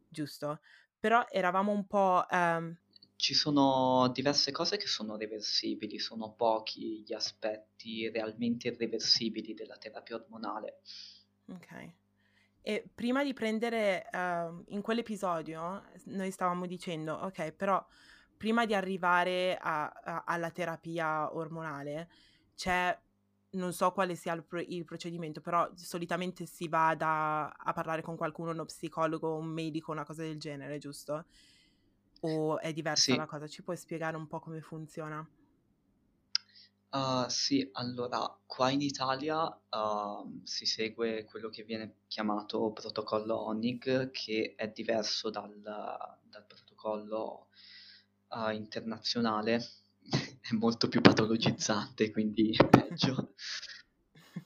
[0.09, 0.61] giusto?
[0.99, 2.27] Però eravamo un po'...
[2.31, 2.77] Um,
[3.17, 10.17] ci sono diverse cose che sono reversibili, sono pochi gli aspetti realmente irreversibili della terapia
[10.17, 10.81] ormonale.
[11.47, 11.95] Ok.
[12.67, 17.87] E prima di prendere, uh, in quell'episodio, noi stavamo dicendo, ok, però
[18.39, 22.09] prima di arrivare a, a, alla terapia ormonale
[22.55, 22.99] c'è,
[23.51, 28.01] non so quale sia il, pro- il, procedimento, però solitamente si va da, a parlare
[28.01, 31.27] con qualcuno, uno psicologo, un medico, una cosa del genere, giusto?
[32.21, 33.15] O è diversa sì.
[33.19, 33.47] la cosa?
[33.47, 35.23] Ci puoi spiegare un po' come funziona?
[36.95, 44.13] Uh, sì, allora, qua in Italia uh, si segue quello che viene chiamato protocollo ONIG,
[44.13, 47.49] che è diverso dal, dal protocollo
[48.29, 49.61] uh, internazionale,
[50.41, 53.35] è molto più patologizzante, quindi peggio.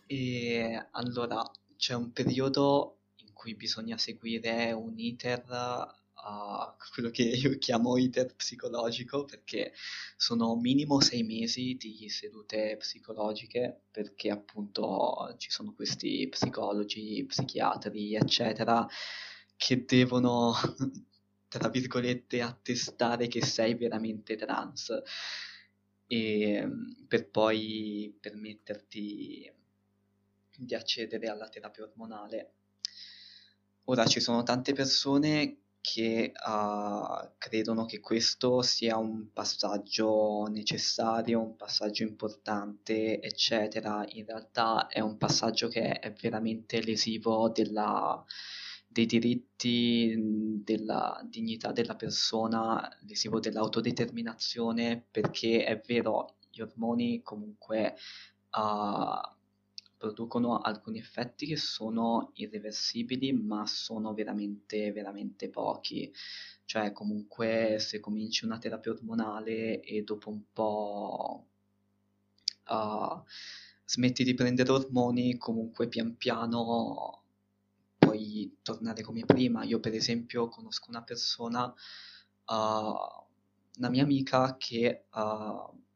[0.06, 1.42] E allora,
[1.76, 5.44] c'è un periodo in cui bisogna seguire un iter
[6.20, 9.72] a quello che io chiamo iter psicologico perché
[10.16, 18.86] sono minimo sei mesi di sedute psicologiche perché appunto ci sono questi psicologi, psichiatri eccetera
[19.56, 20.54] che devono
[21.48, 24.92] tra virgolette attestare che sei veramente trans
[26.06, 26.68] e
[27.06, 29.52] per poi permetterti
[30.56, 32.52] di accedere alla terapia ormonale.
[33.84, 41.56] Ora ci sono tante persone che uh, credono che questo sia un passaggio necessario, un
[41.56, 44.04] passaggio importante, eccetera.
[44.08, 48.22] In realtà è un passaggio che è veramente lesivo della,
[48.86, 50.14] dei diritti,
[50.64, 57.96] della dignità della persona, lesivo dell'autodeterminazione, perché è vero, gli ormoni comunque
[58.52, 59.36] uh,
[59.98, 66.10] producono alcuni effetti che sono irreversibili, ma sono veramente, veramente pochi.
[66.64, 71.46] Cioè, comunque, se cominci una terapia ormonale e dopo un po'
[72.68, 73.22] uh,
[73.84, 77.22] smetti di prendere ormoni, comunque pian piano
[77.98, 79.64] puoi tornare come prima.
[79.64, 82.54] Io, per esempio, conosco una persona, uh,
[83.78, 85.86] una mia amica che uh,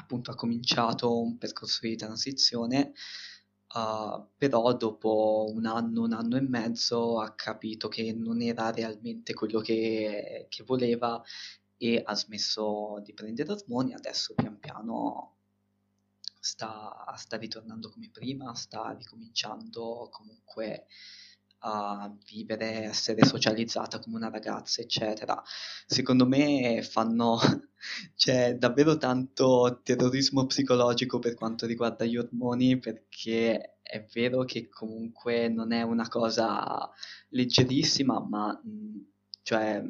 [0.00, 2.92] appunto ha cominciato un percorso di transizione,
[3.74, 9.34] uh, però dopo un anno, un anno e mezzo ha capito che non era realmente
[9.34, 11.22] quello che, che voleva
[11.76, 15.36] e ha smesso di prendere ormoni, adesso pian piano
[16.40, 20.86] sta, sta ritornando come prima, sta ricominciando comunque
[21.60, 25.42] a vivere, essere socializzata come una ragazza, eccetera.
[25.86, 27.38] Secondo me fanno
[28.16, 35.48] c'è davvero tanto terrorismo psicologico per quanto riguarda gli ormoni perché è vero che comunque
[35.48, 36.88] non è una cosa
[37.30, 38.60] leggerissima, ma
[39.42, 39.82] cioè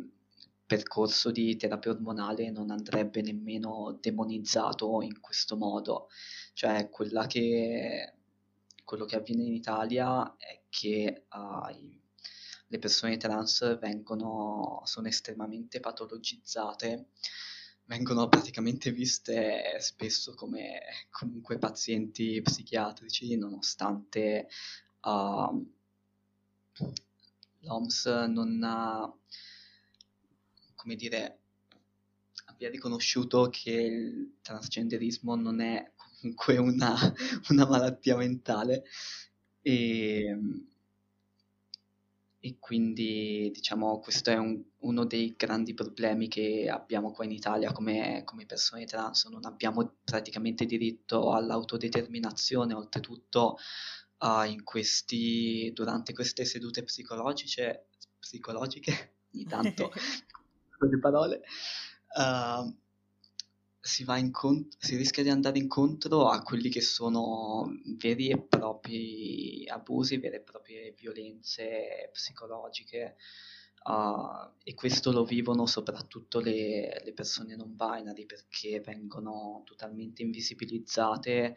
[0.66, 6.08] percorso di terapia ormonale non andrebbe nemmeno demonizzato in questo modo.
[6.52, 8.14] Cioè, quella che
[8.90, 11.98] quello che avviene in Italia è che uh,
[12.68, 17.08] le persone trans vengono, sono estremamente patologizzate,
[17.84, 20.80] vengono praticamente viste spesso come
[21.10, 24.48] comunque pazienti psichiatrici, nonostante
[25.02, 25.72] uh,
[27.58, 29.12] l'OMS non ha,
[30.76, 31.38] come dire,
[32.46, 36.94] abbia riconosciuto che il transgenderismo non è comunque una,
[37.50, 38.84] una malattia mentale
[39.62, 40.36] e,
[42.40, 47.72] e, quindi diciamo questo è un, uno dei grandi problemi che abbiamo qua in Italia
[47.72, 53.58] come, come persone trans, non abbiamo praticamente diritto all'autodeterminazione, oltretutto
[54.20, 59.90] uh, in questi, durante queste sedute psicologiche, psicologiche ogni tanto
[60.78, 61.42] con le parole,
[62.16, 62.74] uh,
[63.80, 70.18] si, incont- si rischia di andare incontro a quelli che sono veri e propri abusi,
[70.18, 73.16] vere e proprie violenze psicologiche.
[73.82, 81.56] Uh, e questo lo vivono soprattutto le, le, persone non binary perché vengono totalmente invisibilizzate,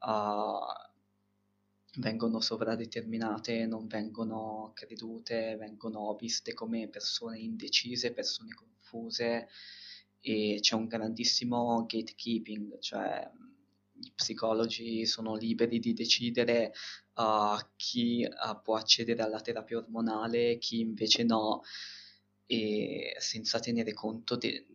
[0.00, 9.48] uh, vengono sovradeterminate, non vengono credute, vengono viste come persone indecise, persone confuse
[10.28, 13.30] e c'è un grandissimo gatekeeping, cioè
[14.00, 16.72] i psicologi sono liberi di decidere
[17.14, 21.62] uh, chi uh, può accedere alla terapia ormonale, chi invece no,
[22.44, 24.66] e senza tenere conto de-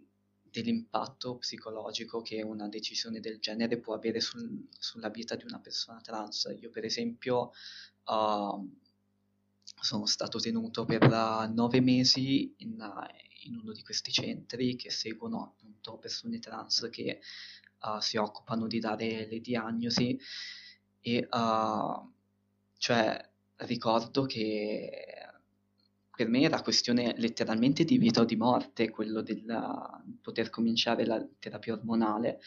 [0.41, 5.99] dell'impatto psicologico che una decisione del genere può avere sul, sulla vita di una persona
[5.99, 6.55] trans.
[6.61, 7.51] Io per esempio
[8.05, 8.77] uh,
[9.81, 12.79] sono stato tenuto per nove mesi in,
[13.43, 17.19] in uno di questi centri che seguono appunto persone trans che
[17.81, 20.19] uh, si occupano di dare le diagnosi.
[20.99, 22.11] E uh,
[22.77, 25.05] cioè ricordo che
[26.15, 29.43] per me era questione letteralmente di vita o di morte quello del
[30.21, 32.39] poter cominciare la terapia ormonale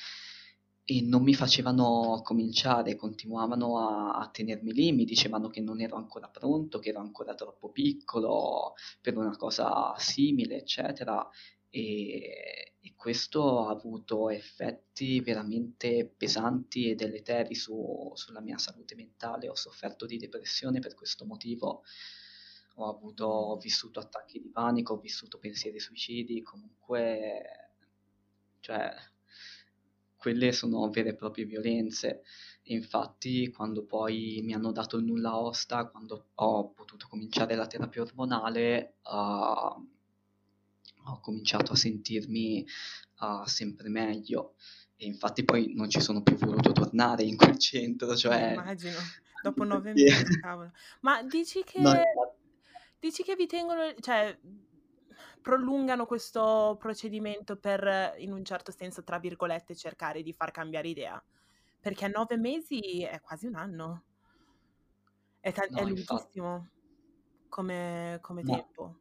[0.86, 5.96] e non mi facevano cominciare, continuavano a, a, tenermi lì, mi dicevano che non ero
[5.96, 11.26] ancora pronto, che ero ancora troppo piccolo per una cosa simile, eccetera.
[11.70, 19.48] E, e questo ha avuto effetti veramente pesanti e deleteri su, sulla mia salute mentale.
[19.48, 21.82] Ho sofferto di depressione per questo motivo.
[22.76, 27.70] Ho, avuto, ho vissuto attacchi di panico, ho vissuto pensieri suicidi, comunque,
[28.60, 28.92] cioè,
[30.24, 32.22] quelle sono vere e proprie violenze.
[32.62, 37.66] E infatti, quando poi mi hanno dato il nulla osta, quando ho potuto cominciare la
[37.66, 39.86] terapia ormonale, uh,
[41.06, 42.66] ho cominciato a sentirmi
[43.20, 44.54] uh, sempre meglio.
[44.96, 48.52] E infatti poi non ci sono più voluto tornare in quel centro, cioè...
[48.52, 48.96] Immagino,
[49.42, 50.72] dopo nove mesi, cavolo.
[51.00, 51.80] Ma dici che...
[51.80, 51.92] No,
[52.98, 54.34] dici che vi tengono, cioè
[55.44, 61.22] prolungano questo procedimento per, in un certo senso, tra virgolette, cercare di far cambiare idea.
[61.78, 64.04] Perché nove mesi è quasi un anno.
[65.38, 66.68] È, ta- no, è lunghissimo
[67.50, 68.54] come, come no.
[68.54, 68.98] tempo.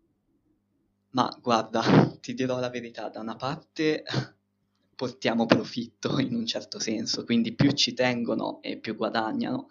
[1.11, 1.81] Ma guarda,
[2.19, 4.03] ti dirò la verità, da una parte
[4.95, 9.69] portiamo profitto in un certo senso, quindi più ci tengono e più guadagnano.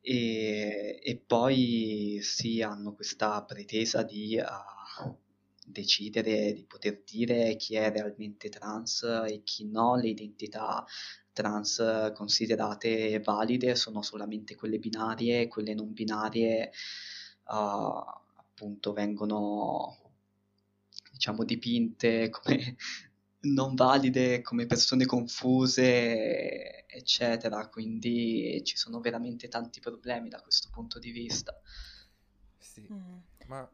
[0.00, 5.20] E, e poi sì, hanno questa pretesa di uh,
[5.64, 10.84] decidere di poter dire chi è realmente trans e chi no, le identità
[11.32, 16.70] trans considerate valide sono solamente quelle binarie, quelle non binarie
[17.48, 18.04] uh,
[18.36, 19.96] appunto vengono
[21.12, 22.76] diciamo dipinte come
[23.42, 30.98] non valide, come persone confuse, eccetera, quindi ci sono veramente tanti problemi da questo punto
[30.98, 31.58] di vista.
[32.58, 33.18] Sì, mm.
[33.46, 33.68] ma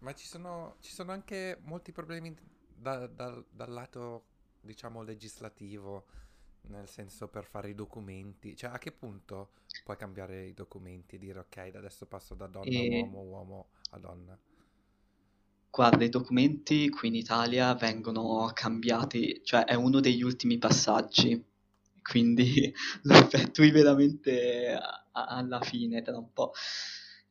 [0.00, 2.34] ma ci sono, ci sono anche molti problemi
[2.74, 4.24] da, da, dal lato,
[4.60, 6.06] diciamo, legislativo,
[6.62, 8.56] nel senso per fare i documenti.
[8.56, 9.52] Cioè, a che punto
[9.84, 13.00] puoi cambiare i documenti e dire ok, da adesso passo da donna a e...
[13.00, 14.38] uomo, uomo a donna?
[15.70, 21.42] Guarda, i documenti qui in Italia vengono cambiati, cioè è uno degli ultimi passaggi,
[22.02, 24.76] quindi lo effettui veramente
[25.12, 26.52] alla fine tra un po'.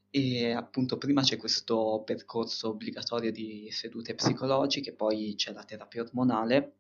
[0.10, 6.73] E appunto prima c'è questo percorso obbligatorio di sedute psicologiche, poi c'è la terapia ormonale.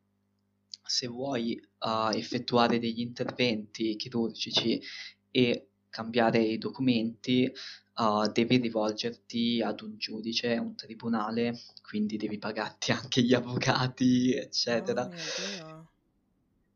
[0.83, 4.81] Se vuoi uh, effettuare degli interventi chirurgici
[5.29, 7.51] e cambiare i documenti,
[7.95, 15.05] uh, devi rivolgerti ad un giudice, un tribunale, quindi devi pagarti anche gli avvocati, eccetera.
[15.05, 15.89] Oh,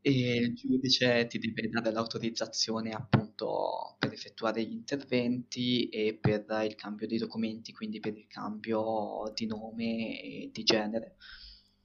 [0.01, 6.75] e il giudice ti deve dare l'autorizzazione appunto per effettuare gli interventi e per il
[6.75, 11.15] cambio dei documenti, quindi per il cambio di nome e di genere.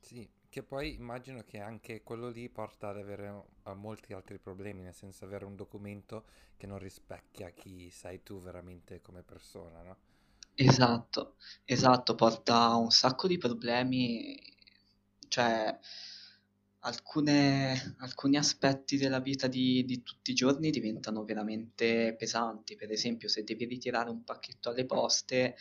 [0.00, 4.82] Sì, che poi immagino che anche quello lì porta ad avere a molti altri problemi,
[4.82, 6.24] nel senso avere un documento
[6.56, 9.96] che non rispecchia chi sei tu veramente come persona, no?
[10.58, 14.38] Esatto, esatto, porta un sacco di problemi,
[15.28, 15.78] cioè
[16.86, 22.76] alcune- alcuni aspetti della vita di, di tutti i giorni diventano veramente pesanti.
[22.76, 25.56] Per esempio, se devi ritirare un pacchetto alle poste,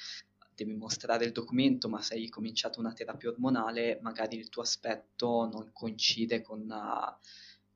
[0.56, 5.50] devi mostrare il documento, ma se hai cominciato una terapia ormonale, magari il tuo aspetto
[5.52, 7.28] non coincide con, uh,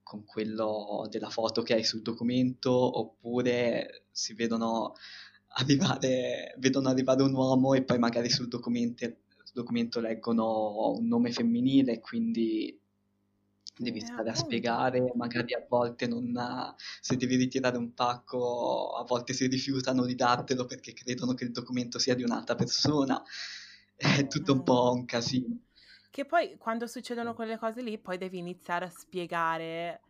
[0.03, 4.93] con quello della foto che hai sul documento, oppure si vedono
[5.59, 9.05] arrivare, vedono arrivare un uomo e poi magari sul documento,
[9.53, 12.78] documento leggono un nome femminile, quindi
[13.81, 18.91] devi Eh, stare a spiegare, magari a volte non ha- se devi ritirare un pacco,
[18.95, 23.21] a volte si rifiutano di dartelo perché credono che il documento sia di un'altra persona.
[23.95, 24.63] È tutto un Mm.
[24.63, 25.59] po' un casino.
[26.11, 30.03] Che poi quando succedono quelle cose lì, poi devi iniziare a spiegare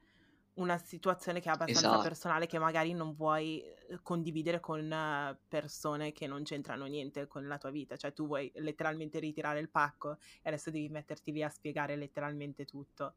[0.54, 2.00] una situazione che è abbastanza Esatto.
[2.00, 7.48] personale che magari non vuoi eh, condividere con eh, persone che non c'entrano niente con
[7.48, 7.96] la tua vita.
[7.98, 12.66] Cioè tu vuoi letteralmente ritirare il pacco e adesso devi metterti lì a spiegare letteralmente
[12.66, 13.16] tutto.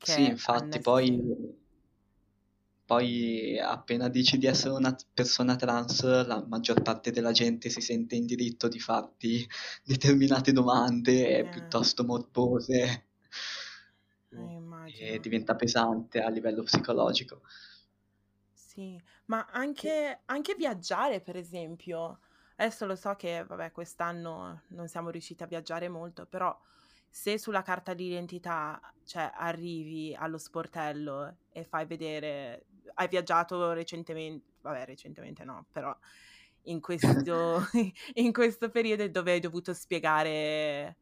[0.00, 1.20] Sì, infatti, poi,
[2.84, 8.16] poi appena dici di essere una persona trans, la maggior parte della gente si sente
[8.16, 9.46] in diritto di farti
[9.84, 13.06] determinate domande Eh, piuttosto morbose
[14.32, 15.20] eh, e immagino.
[15.20, 17.42] diventa pesante a livello psicologico.
[18.52, 22.20] Sì, ma anche, anche viaggiare, per esempio.
[22.56, 26.56] Adesso lo so che, vabbè, quest'anno non siamo riusciti a viaggiare molto, però
[27.10, 34.84] se sulla carta d'identità, cioè, arrivi allo sportello e fai vedere, hai viaggiato recentemente, vabbè,
[34.84, 35.96] recentemente no, però
[36.62, 37.66] in questo,
[38.14, 40.96] in questo periodo dove hai dovuto spiegare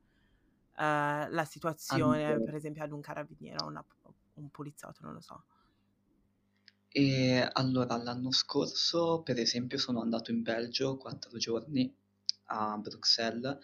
[0.76, 3.84] eh, la situazione, Allora, per esempio, ad un carabiniere o
[4.34, 5.42] un poliziotto, non lo so.
[6.88, 11.94] E allora, l'anno scorso, per esempio, sono andato in Belgio quattro giorni
[12.46, 13.58] a Bruxelles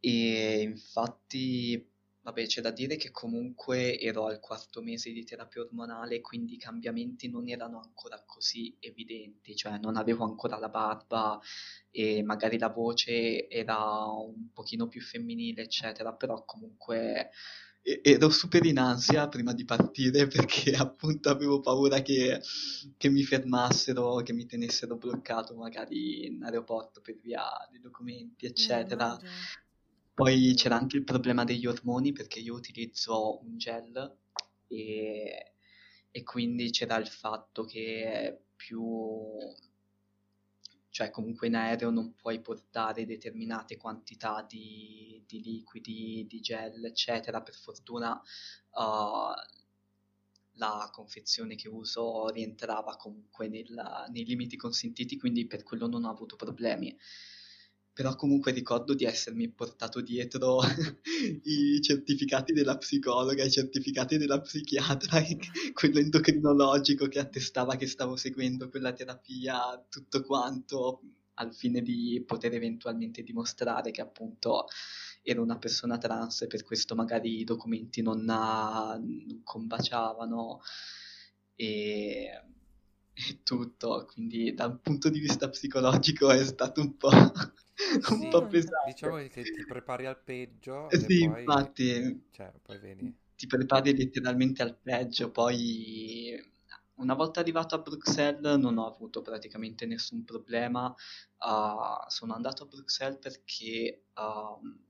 [0.00, 1.84] e infatti,
[2.22, 6.58] vabbè, c'è da dire che comunque ero al quarto mese di terapia ormonale, quindi i
[6.58, 11.40] cambiamenti non erano ancora così evidenti, cioè non avevo ancora la barba
[11.90, 17.30] e magari la voce era un pochino più femminile, eccetera, però comunque
[18.02, 22.40] ero super in ansia prima di partire perché appunto avevo paura che,
[22.96, 28.80] che mi fermassero, che mi tenessero bloccato magari in aeroporto per via dei documenti, Eh,
[28.80, 28.82] eccetera.
[28.82, 29.48] immagino.
[30.18, 34.16] Poi c'era anche il problema degli ormoni perché io utilizzo un gel
[34.66, 35.52] e,
[36.10, 38.82] e quindi c'era il fatto che più,
[40.90, 47.40] cioè comunque in aereo non puoi portare determinate quantità di, di liquidi, di gel, eccetera.
[47.40, 48.12] Per fortuna
[48.72, 49.32] uh,
[50.54, 56.10] la confezione che uso rientrava comunque nel- nei limiti consentiti, quindi per quello non ho
[56.10, 56.96] avuto problemi.
[57.98, 60.60] Però comunque ricordo di essermi portato dietro
[61.42, 65.20] i certificati della psicologa, i certificati della psichiatra,
[65.74, 71.00] quello endocrinologico che attestava che stavo seguendo quella terapia, tutto quanto,
[71.34, 74.66] al fine di poter eventualmente dimostrare che appunto
[75.22, 80.60] ero una persona trans e per questo magari i documenti non, ah, non combaciavano
[81.56, 82.30] e,
[83.42, 84.06] tutto.
[84.12, 87.10] Quindi dal punto di vista psicologico è stato un po',
[88.10, 88.28] un Sì.
[88.28, 88.76] po' pesante.
[88.80, 93.12] Diciamo che ti prepari al peggio Eh Sì, poi, infatti cioè, poi vedi.
[93.36, 96.34] ti prepari letteralmente al peggio, poi
[96.94, 100.92] una volta arrivato a Bruxelles non ho avuto praticamente nessun problema.
[101.38, 104.84] Ah, sono andato a Bruxelles perché um,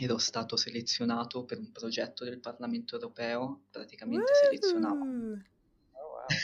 [0.00, 5.44] ero stato selezionato per un progetto del Parlamento europeo, praticamente selezionavano, Woohoo!
[5.94, 6.40] Oh, wow.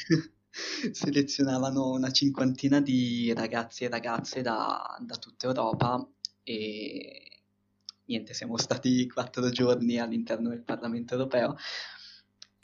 [0.92, 6.06] Selezionavano una cinquantina di ragazzi e ragazze da, da tutta Europa
[6.42, 7.42] e
[8.04, 11.56] niente, siamo stati quattro giorni all'interno del Parlamento europeo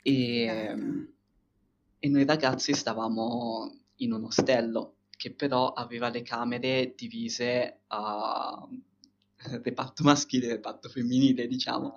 [0.01, 0.77] e,
[1.99, 8.67] e noi ragazzi stavamo in un ostello che però aveva le camere divise a
[9.61, 11.93] reparto maschile e reparto femminile, diciamo.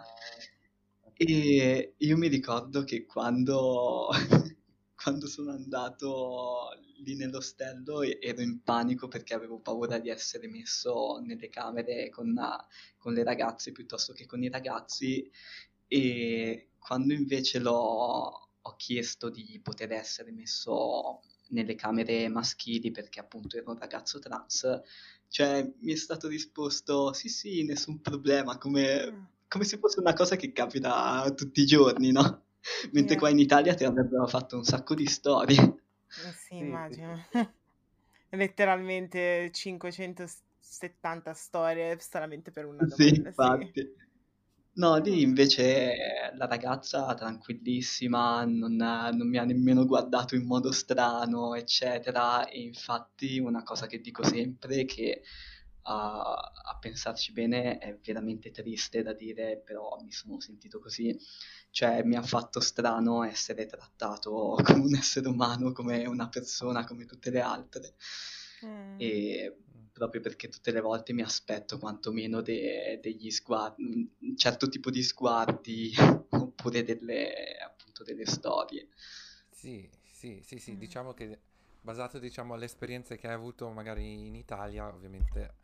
[1.15, 4.11] E io mi ricordo che quando,
[4.97, 11.49] quando sono andato lì nell'ostello ero in panico perché avevo paura di essere messo nelle
[11.49, 12.35] camere con,
[12.97, 15.31] con le ragazze piuttosto che con i ragazzi
[15.87, 23.57] e quando invece l'ho, ho chiesto di poter essere messo nelle camere maschili perché appunto
[23.57, 24.81] ero un ragazzo trans,
[25.29, 30.13] cioè mi è stato risposto sì sì, nessun problema, come, Ah, come se fosse una
[30.15, 32.46] cosa che capita tutti i giorni, no?
[32.93, 33.17] Mentre yeah.
[33.17, 35.83] qua in Italia ti avrebbero fatto un sacco di storie.
[36.17, 37.17] Eh Sì, Sì, sì, immagino.
[37.23, 37.25] sì.
[38.31, 43.51] Letteralmente 570 storie solamente per una Sì, domanda, sì.
[43.51, 43.95] infatti.
[44.75, 45.95] No, lì invece
[46.37, 52.47] la ragazza tranquillissima, non, non mi ha nemmeno guardato in modo strano, eccetera.
[52.49, 55.23] E infatti una cosa che dico sempre è che
[55.89, 61.17] a, a pensarci bene è veramente triste da dire, però mi sono sentito così.
[61.71, 67.05] Cioè mi ha fatto strano essere trattato come un essere umano, come una persona, come
[67.05, 67.95] tutte le altre.
[68.65, 68.97] Mm.
[68.99, 69.57] E
[69.93, 75.03] proprio perché tutte le volte mi aspetto quantomeno de- degli sguardi, un certo tipo di
[75.03, 75.95] sguardi
[76.31, 78.89] oppure delle, appunto, delle storie.
[79.51, 80.79] Sì, sì, sì, sì, mm.
[80.79, 81.41] diciamo che
[81.81, 85.55] basato diciamo alle esperienze che hai avuto magari in Italia, ovviamente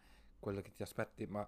[0.43, 1.47] quello che ti aspetti, ma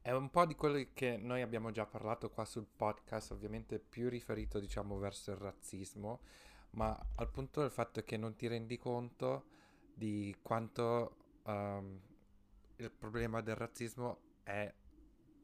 [0.00, 4.08] è un po' di quello che noi abbiamo già parlato qua sul podcast, ovviamente più
[4.08, 6.20] riferito diciamo verso il razzismo,
[6.70, 9.44] ma al punto del fatto che non ti rendi conto
[9.94, 12.00] di quanto um,
[12.76, 14.74] il problema del razzismo è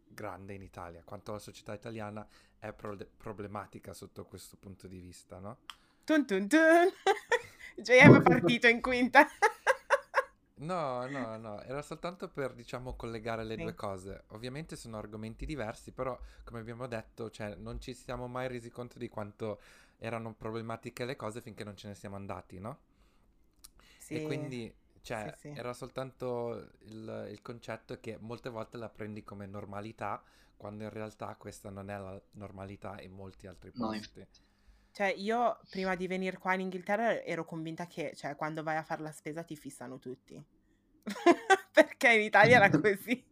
[0.09, 2.27] grande in Italia, quanto la società italiana
[2.59, 5.59] è pro- problematica sotto questo punto di vista, no?
[6.03, 6.59] Tun tun tun!
[7.77, 9.25] JM è partito in quinta.
[10.59, 13.63] no, no, no, era soltanto per, diciamo, collegare le sì.
[13.63, 14.25] due cose.
[14.29, 18.99] Ovviamente sono argomenti diversi, però, come abbiamo detto, cioè, non ci siamo mai resi conto
[18.99, 19.61] di quanto
[19.99, 22.79] erano problematiche le cose finché non ce ne siamo andati, no?
[23.99, 24.15] Sì.
[24.15, 25.59] E quindi cioè, sì, sì.
[25.59, 30.23] era soltanto il, il, concetto che molte volte la prendi come normalità,
[30.57, 34.21] quando in realtà questa non è la normalità in molti altri posti.
[34.21, 34.27] No,
[34.99, 38.83] cioè, io prima di venire qua in Inghilterra ero convinta che, cioè, quando vai a
[38.83, 40.45] fare la spesa ti fissano tutti.
[41.73, 43.25] Perché in Italia era così.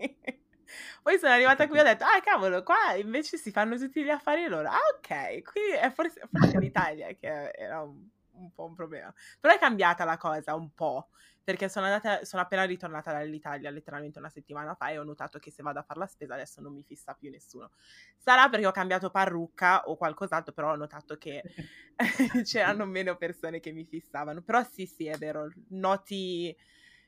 [1.03, 4.11] Poi sono arrivata qui e ho detto, ah cavolo, qua invece si fanno tutti gli
[4.11, 4.69] affari loro.
[4.69, 9.13] Ah ok, quindi è forse, forse l'Italia che era un, un po' un problema.
[9.41, 11.09] Però è cambiata la cosa un po'
[11.47, 15.53] perché sono, andata, sono appena ritornata dall'Italia letteralmente una settimana fa e ho notato che
[15.53, 17.71] se vado a fare la spesa adesso non mi fissa più nessuno.
[18.17, 21.45] Sarà perché ho cambiato parrucca o qualcos'altro, però ho notato che
[22.43, 24.43] c'erano meno persone che mi fissavano.
[24.43, 26.53] Però sì, sì, è vero, noti,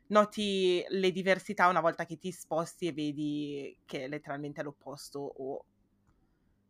[0.07, 5.65] noti le diversità una volta che ti sposti e vedi che è letteralmente l'opposto o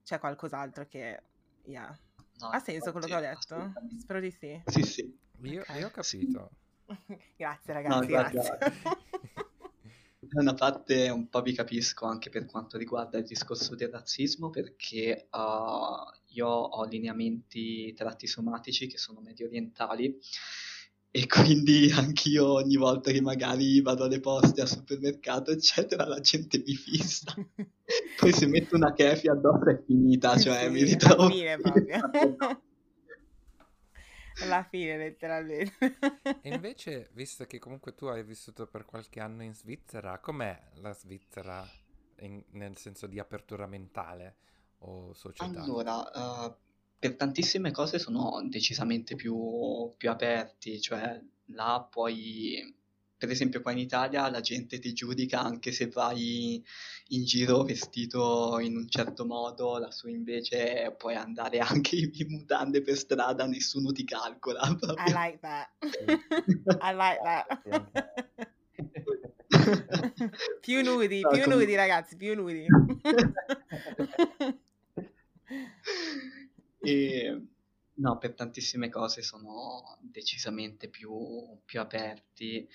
[0.04, 1.22] c'è qualcos'altro che...
[1.64, 1.94] Yeah.
[2.40, 3.72] No, ha senso quello che ho detto?
[3.98, 4.60] Spero di sì.
[4.66, 5.18] Sì, sì.
[5.42, 6.50] Io, io ho capito.
[7.36, 8.58] Grazie ragazzi, no, grazie.
[10.20, 14.50] Da una parte un po' vi capisco anche per quanto riguarda il discorso del razzismo
[14.50, 20.18] perché uh, io ho lineamenti tratti somatici che sono medio orientali
[21.10, 26.62] e quindi anch'io ogni volta che magari vado alle poste al supermercato eccetera la gente
[26.64, 27.34] mi fissa
[28.18, 32.62] poi se metto una kefi addosso è finita cioè sì, mi ritrovo fine proprio
[34.40, 35.98] alla fine letteralmente.
[36.42, 40.92] e invece, visto che comunque tu hai vissuto per qualche anno in Svizzera, com'è la
[40.92, 41.66] Svizzera
[42.20, 44.36] in, nel senso di apertura mentale
[44.78, 45.60] o società?
[45.60, 46.56] Allora, uh,
[46.98, 51.20] per tantissime cose sono decisamente più, più aperti, cioè
[51.52, 52.76] là puoi
[53.18, 56.64] per esempio qua in Italia la gente ti giudica anche se vai
[57.08, 62.96] in giro vestito in un certo modo, lassù invece puoi andare anche in mutande per
[62.96, 64.60] strada, nessuno ti calcola.
[64.78, 65.04] Proprio.
[65.04, 65.68] I like that.
[66.80, 67.60] I like that.
[70.60, 72.66] più nudi, più nudi ragazzi, più nudi.
[76.80, 77.42] E
[77.94, 81.10] no, per tantissime cose sono decisamente più,
[81.64, 82.68] più aperti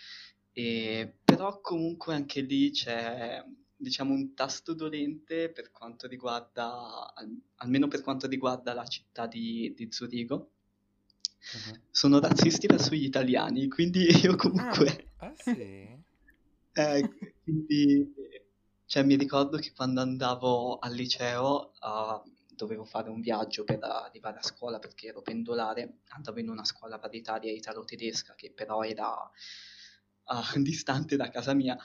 [0.51, 3.43] e, però comunque anche lì c'è
[3.75, 9.73] diciamo un tasto dolente per quanto riguarda, al, almeno per quanto riguarda la città di,
[9.75, 10.51] di Zurigo.
[11.53, 11.79] Uh-huh.
[11.91, 15.09] Sono razzisti verso gli italiani, quindi io comunque...
[15.17, 15.51] Ah, ah sì?
[16.73, 17.09] eh,
[17.43, 18.13] quindi,
[18.85, 22.31] cioè, mi ricordo che quando andavo al liceo uh,
[22.63, 26.97] dovevo fare un viaggio per arrivare a scuola perché ero pendolare, andavo in una scuola
[26.97, 31.77] paritaria italo-tedesca che però era uh, distante da casa mia.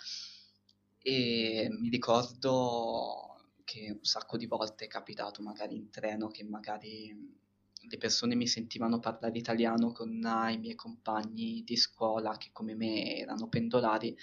[1.01, 7.37] E mi ricordo che un sacco di volte è capitato magari in treno che magari
[7.81, 13.17] le persone mi sentivano parlare italiano con i miei compagni di scuola che come me
[13.17, 14.17] erano pendolari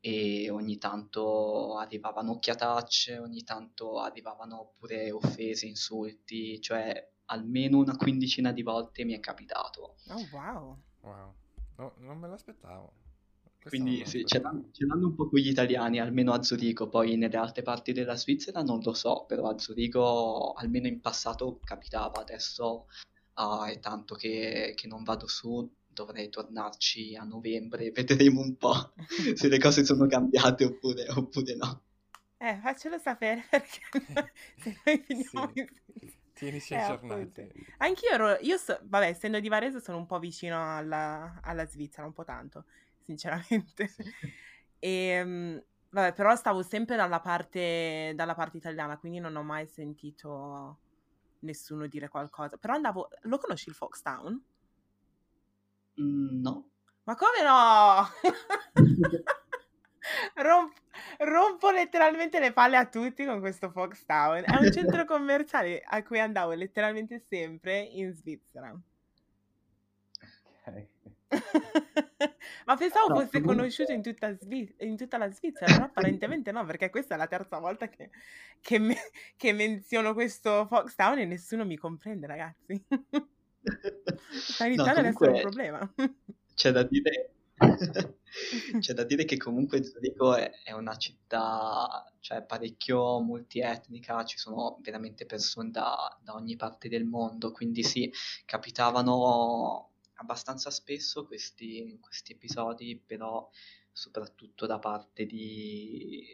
[0.00, 8.52] e ogni tanto arrivavano occhiatacce, ogni tanto arrivavano pure offese, insulti, cioè almeno una quindicina
[8.52, 9.96] di volte mi è capitato.
[10.08, 10.78] Oh wow!
[11.00, 11.34] Wow,
[11.76, 12.92] no, non me l'aspettavo.
[13.68, 17.16] Quindi sì, ce l'hanno, ce l'hanno un po' con gli italiani, almeno a Zurigo, poi
[17.16, 22.20] nelle altre parti della Svizzera non lo so, però a Zurigo almeno in passato capitava,
[22.20, 22.86] adesso
[23.34, 25.70] uh, è tanto che, che non vado su,
[26.04, 28.92] dovrei tornarci a novembre, vedremo un po'
[29.34, 31.82] se le cose sono cambiate oppure, oppure no.
[32.40, 33.80] Eh, faccelo sapere perché
[34.56, 35.64] se noi finiamo Sì.
[36.40, 37.40] in Eh, aggiornati.
[37.40, 37.48] appunto.
[37.78, 42.06] Anch'io ero, io so- vabbè, essendo di Varese sono un po' vicino alla, alla Svizzera,
[42.06, 42.66] un po' tanto,
[43.04, 43.94] sinceramente.
[44.78, 45.58] E, mm,
[45.90, 50.80] vabbè, però stavo sempre dalla parte, dalla parte italiana, quindi non ho mai sentito
[51.40, 52.56] nessuno dire qualcosa.
[52.58, 54.40] Però andavo, lo conosci il Foxtown?
[56.00, 56.70] Mm, no.
[57.04, 58.06] Ma come no?
[60.36, 60.76] Romp-
[61.18, 64.44] rompo letteralmente le palle a tutti con questo Foxtown.
[64.44, 68.74] È un centro commerciale a cui andavo letteralmente sempre in Svizzera.
[70.66, 70.86] Ok.
[72.64, 76.52] Ma pensavo No, fosse comunque- conosciuto in tutta, Svi- in tutta la Svizzera, però apparentemente
[76.52, 78.10] no, perché questa è la terza volta che,
[78.60, 82.84] che me- che menziono questo Foxtown e nessuno mi comprende, ragazzi.
[84.46, 85.92] Sta No, iniziando ad essere un comunque problema.
[86.54, 87.34] c'è da dire,
[88.78, 94.78] c'è da dire che comunque Zurigo è, è una città, cioè parecchio multietnica, ci sono
[94.82, 98.12] veramente persone da, da ogni parte del mondo, quindi sì,
[98.44, 103.48] capitavano abbastanza spesso questi, questi episodi, però
[103.92, 106.24] soprattutto da parte di,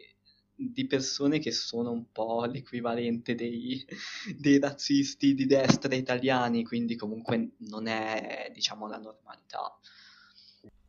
[0.55, 3.85] di persone che sono un po' l'equivalente dei,
[4.37, 9.77] dei razzisti di destra italiani, quindi comunque non è, diciamo, la normalità.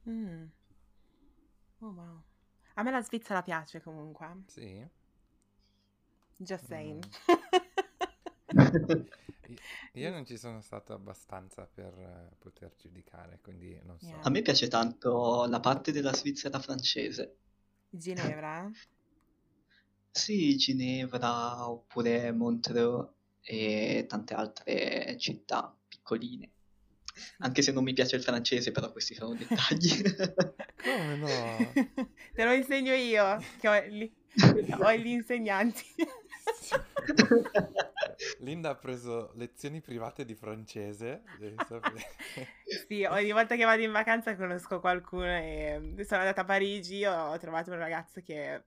[0.07, 0.51] Mm.
[1.83, 2.23] Oh, wow.
[2.75, 4.29] A me la Svizzera piace comunque.
[4.47, 4.85] Sì.
[6.41, 7.03] Just saying.
[9.49, 9.59] Io-
[9.95, 14.07] Io non ci sono stato abbastanza per eh, poter giudicare, quindi non so.
[14.07, 14.21] Yeah.
[14.23, 17.37] A me piace tanto la parte della Svizzera francese.
[17.93, 18.71] Ginevra?
[20.17, 23.07] Sì, Ginevra oppure Montreux
[23.43, 26.53] e tante altre città piccoline.
[27.41, 30.03] Anche se non mi piace il francese, però questi sono dettagli.
[30.83, 31.29] Come no?
[32.35, 34.11] Te lo insegno io, che ho, gli,
[34.81, 35.85] ho gli insegnanti.
[38.41, 42.07] Linda ha preso lezioni private di francese, devi sapere.
[42.89, 47.37] Sì, ogni volta che vado in vacanza conosco qualcuno e sono andata a Parigi, ho
[47.37, 48.63] trovato un ragazzo che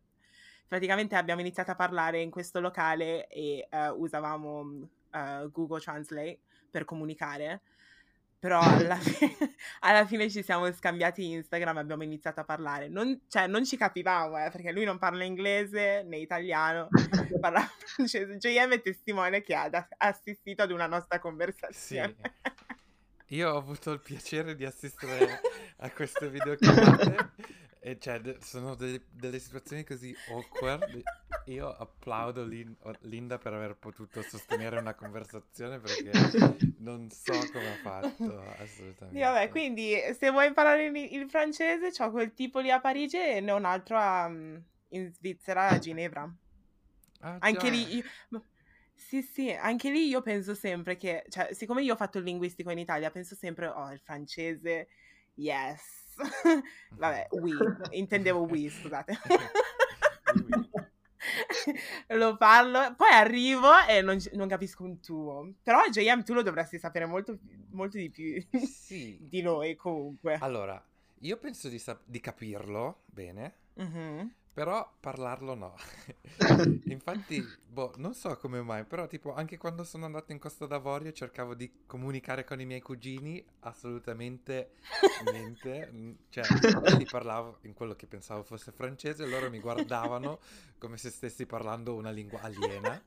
[0.70, 6.40] praticamente abbiamo iniziato a parlare in questo locale e eh, usavamo eh, Google Translate
[6.70, 7.62] per comunicare,
[8.38, 9.36] però alla, fi-
[9.82, 12.88] alla fine ci siamo scambiati Instagram e abbiamo iniziato a parlare.
[12.88, 16.88] Non, cioè, non ci capivamo, eh, perché lui non parla inglese né italiano,
[17.42, 18.38] parla francese.
[18.38, 22.16] JM è testimone che ha assistito ad una nostra conversazione.
[23.30, 25.42] Io ho avuto il piacere di assistere
[25.78, 31.02] a queste videochiamate e cioè sono delle, delle situazioni così awkward.
[31.46, 36.30] Io applaudo Lin- Linda per aver potuto sostenere una conversazione perché
[36.78, 39.18] non so come ha fatto, assolutamente.
[39.18, 43.18] Sì, vabbè, quindi se vuoi imparare il, il francese, c'ho quel tipo lì a Parigi
[43.18, 44.56] e ne ho un altro a, mm,
[44.90, 46.32] in Svizzera, a Ginevra.
[47.22, 48.46] Ah, Anche lì, io-
[48.94, 52.70] sì, sì, anche lì io penso sempre che, cioè, siccome io ho fatto il linguistico
[52.72, 54.90] in Italia, penso sempre, oh, il francese,
[55.36, 56.09] yes.
[56.98, 57.54] Vabbè, oui,
[57.92, 59.18] intendevo oui, scusate.
[62.10, 65.54] Lo parlo, poi arrivo e non, non capisco un tuo.
[65.62, 67.38] Però JM tu lo dovresti sapere molto,
[67.72, 69.18] molto di più Sì.
[69.22, 70.38] di noi comunque.
[70.40, 70.82] Allora,
[71.20, 74.34] io penso di, sap- di capirlo bene, Mhm.
[74.60, 75.74] Però parlarlo no.
[76.92, 81.14] Infatti, boh, non so come mai, però tipo anche quando sono andato in Costa d'Avorio
[81.14, 84.72] cercavo di comunicare con i miei cugini, assolutamente
[85.32, 86.18] niente.
[86.28, 86.44] Cioè,
[86.90, 90.40] io gli parlavo in quello che pensavo fosse francese e loro mi guardavano
[90.78, 93.02] come se stessi parlando una lingua aliena,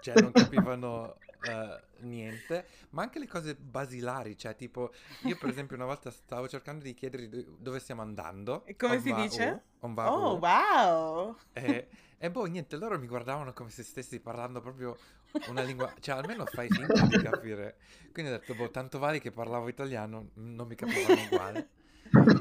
[0.00, 5.76] cioè non capivano eh, niente, ma anche le cose basilari, cioè tipo io per esempio
[5.76, 8.64] una volta stavo cercando di chiedergli do- dove stiamo andando.
[8.64, 9.62] E come si dice?
[9.80, 11.36] va Oh, wow!
[11.52, 14.98] E, e boh, niente, loro mi guardavano come se stessi parlando proprio
[15.44, 17.78] una lingua, cioè almeno fai finta di capire.
[18.12, 21.68] Quindi ho detto, boh, tanto vale che parlavo italiano, non mi capivano uguale.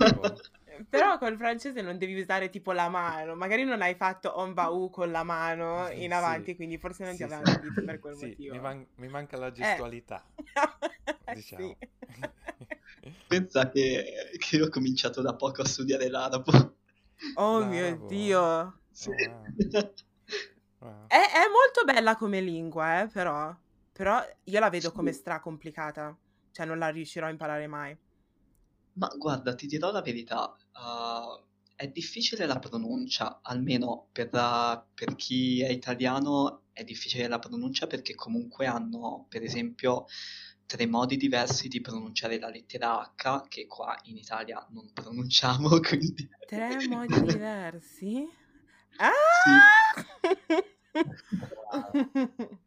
[0.08, 0.42] Boh.
[0.90, 3.36] Però col francese non devi usare tipo la mano.
[3.36, 6.56] Magari non hai fatto on va où con la mano in avanti, sì.
[6.56, 7.54] quindi forse non ti Sì, avevano sì.
[7.54, 8.54] capito per quel Sì, motivo.
[8.54, 10.24] mi, man- mi manca la gestualità,
[11.28, 11.76] Eh, diciamo.
[11.76, 11.78] sì.
[13.28, 16.52] Pensa che, che io ho cominciato da poco a studiare l'arabo.
[17.38, 17.70] Oh Bravo.
[17.70, 18.74] mio Dio.
[18.92, 19.10] Sì.
[19.10, 19.46] wow.
[20.80, 21.08] Wow.
[21.08, 23.56] È, è molto bella come lingua, eh, però.
[23.92, 24.96] Però io la vedo Sì.
[24.96, 26.16] come stracomplicata.
[26.52, 27.98] Cioè non la riuscirò a imparare mai.
[28.98, 31.44] Ma guarda, ti dirò la verità, uh,
[31.76, 37.88] è difficile la pronuncia, almeno per, la- per chi è italiano è difficile la pronuncia
[37.88, 40.06] perché comunque hanno, per esempio,
[40.66, 46.30] tre modi diversi di pronunciare la lettera H che qua in Italia non pronunciamo, quindi...
[46.48, 48.28] Tre modi diversi?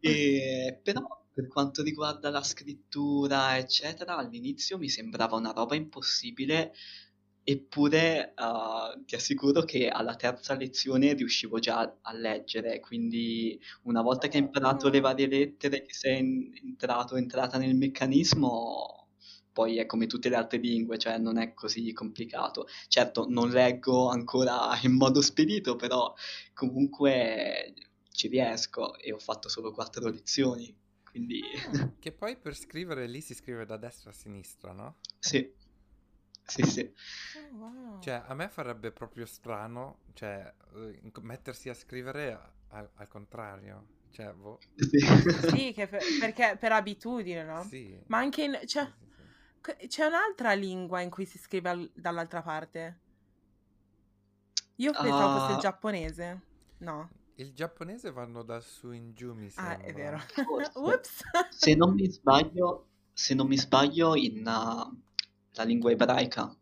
[0.00, 6.72] E, però per quanto riguarda la scrittura, eccetera, all'inizio mi sembrava una roba impossibile,
[7.46, 14.28] eppure uh, ti assicuro che alla terza lezione riuscivo già a leggere, quindi una volta
[14.28, 19.08] che hai imparato le varie lettere, che sei entrato, entrata nel meccanismo,
[19.52, 22.66] poi è come tutte le altre lingue, cioè non è così complicato.
[22.88, 26.12] Certo, non leggo ancora in modo spedito, però
[26.54, 27.74] comunque
[28.10, 30.74] ci riesco e ho fatto solo quattro lezioni,
[31.14, 31.42] quindi...
[31.72, 34.96] Ah, che poi per scrivere lì si scrive da destra a sinistra, no?
[35.20, 35.48] Sì,
[36.44, 36.92] sì, sì.
[37.52, 38.00] Oh, wow.
[38.02, 42.38] Cioè, a me farebbe proprio strano, cioè, eh, mettersi a scrivere
[42.68, 43.86] al, al contrario.
[44.10, 44.58] Cioè, boh.
[44.76, 44.98] Sì.
[45.56, 47.62] Sì, che per, perché per abitudine, no?
[47.62, 47.96] Sì.
[48.06, 48.58] Ma anche in...
[48.64, 48.92] Cioè,
[49.86, 53.00] c'è un'altra lingua in cui si scrive al- dall'altra parte?
[54.76, 55.60] Io pensavo fosse il Ah.
[55.60, 56.40] giapponese.
[56.78, 57.08] No.
[57.36, 59.86] Il giapponese vanno da su in giù, mi Ah, sembra.
[59.86, 60.20] è vero.
[60.74, 61.22] Ups.
[61.50, 64.96] Se non mi sbaglio, se non mi sbaglio in uh,
[65.52, 66.54] la lingua ebraica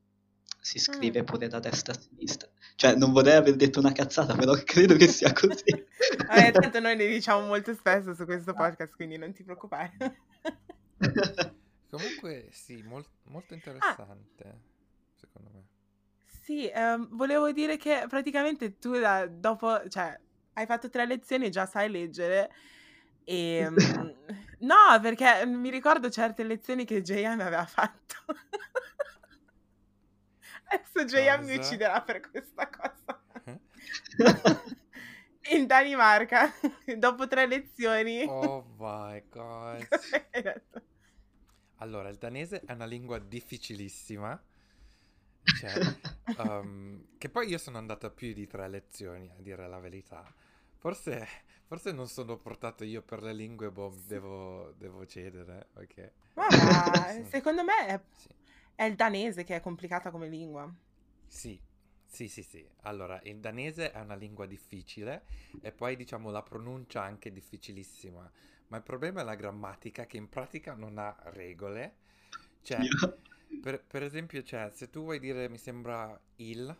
[0.60, 1.24] si scrive Ah.
[1.24, 2.48] pure da destra a sinistra.
[2.76, 5.64] Cioè, non vorrei aver detto una cazzata, però credo che sia così.
[6.26, 9.92] Vabbè, tanto noi ne diciamo molto spesso su questo podcast, quindi non ti preoccupare.
[11.90, 13.30] Comunque, sì, mol- Ah.
[13.30, 14.60] molto interessante,
[15.16, 15.66] secondo me.
[16.24, 20.18] Sì, ehm, volevo dire che praticamente tu da- dopo, cioè,
[20.54, 22.50] hai fatto tre lezioni e già sai leggere.
[23.24, 23.76] E, mm,
[24.66, 28.16] no, perché mi ricordo certe lezioni che JM aveva fatto.
[30.66, 33.22] Adesso JM mi ucciderà per questa cosa.
[33.44, 33.60] Eh?
[35.54, 36.52] In Danimarca,
[36.96, 38.24] dopo tre lezioni.
[38.26, 39.86] Oh my god.
[41.76, 44.40] Allora, il danese è una lingua difficilissima.
[45.50, 45.82] Cioè,
[46.36, 50.32] um, che poi io sono andato a più di tre lezioni, a dire la verità.
[50.76, 51.26] Forse,
[51.66, 56.12] forse non sono portato io per le lingue, boh, devo, devo cedere, ok?
[56.34, 56.46] Ma
[57.06, 57.30] Sì.
[57.30, 58.28] secondo me è, Sì.
[58.74, 60.70] è il danese che è complicata come lingua.
[61.26, 61.60] Sì,
[62.04, 62.68] sì, sì, sì.
[62.82, 65.24] Allora, il danese è una lingua difficile
[65.60, 68.30] e poi diciamo la pronuncia anche difficilissima,
[68.68, 71.96] ma il problema è la grammatica che in pratica non ha regole.
[72.62, 73.16] Cioè, Io-
[73.60, 76.74] per, per esempio, cioè, se tu vuoi dire mi sembra il,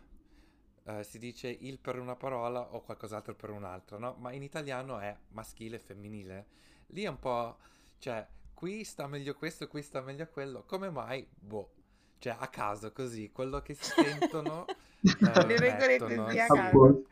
[0.85, 4.15] eh, si dice il per una parola o qualcos'altro per un'altra, no?
[4.19, 6.47] Ma in italiano è maschile e femminile.
[6.87, 7.57] Lì è un po',
[7.99, 10.63] cioè, qui sta meglio questo, qui sta meglio quello.
[10.65, 11.27] Come mai?
[11.39, 11.73] Boh.
[12.19, 14.71] Cioè, a caso, così, quello che si sentono
[15.03, 17.03] eh, Le regole così a caso.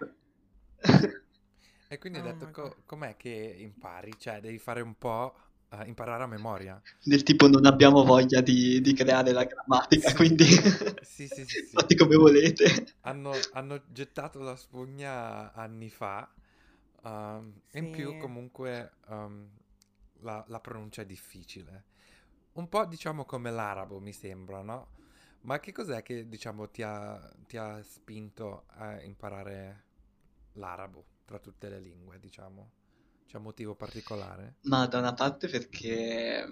[1.87, 4.17] E quindi ho Oh detto, my co- com'è che impari?
[4.17, 5.35] Cioè, devi fare un po',
[5.71, 6.81] eh, imparare a memoria.
[7.03, 10.15] Del tipo non abbiamo voglia di, di creare la grammatica, Sì.
[10.15, 10.45] quindi
[10.99, 11.83] Sì, sì, sì, sì.
[11.83, 12.95] fate come volete.
[13.01, 16.29] Hanno, hanno gettato la spugna anni fa.
[17.03, 19.49] um, e In più, comunque, um,
[20.21, 21.85] la, la pronuncia è difficile.
[22.53, 24.89] Un po', diciamo, come l'arabo, mi sembra, no?
[25.41, 29.83] Ma che cos'è che, diciamo, ti ha, ti ha spinto a imparare
[30.53, 32.71] l'arabo tra tutte le lingue, diciamo?
[33.31, 34.57] C'è un motivo particolare?
[34.63, 36.45] Ma da una parte perché,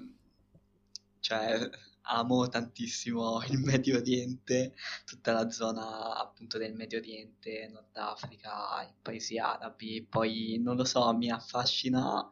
[1.19, 1.69] cioè,
[2.03, 4.73] amo tantissimo il Medio Oriente,
[5.03, 10.85] tutta la zona appunto del Medio Oriente, Nord Africa, i paesi arabi, poi non lo
[10.85, 12.25] so, mi affascina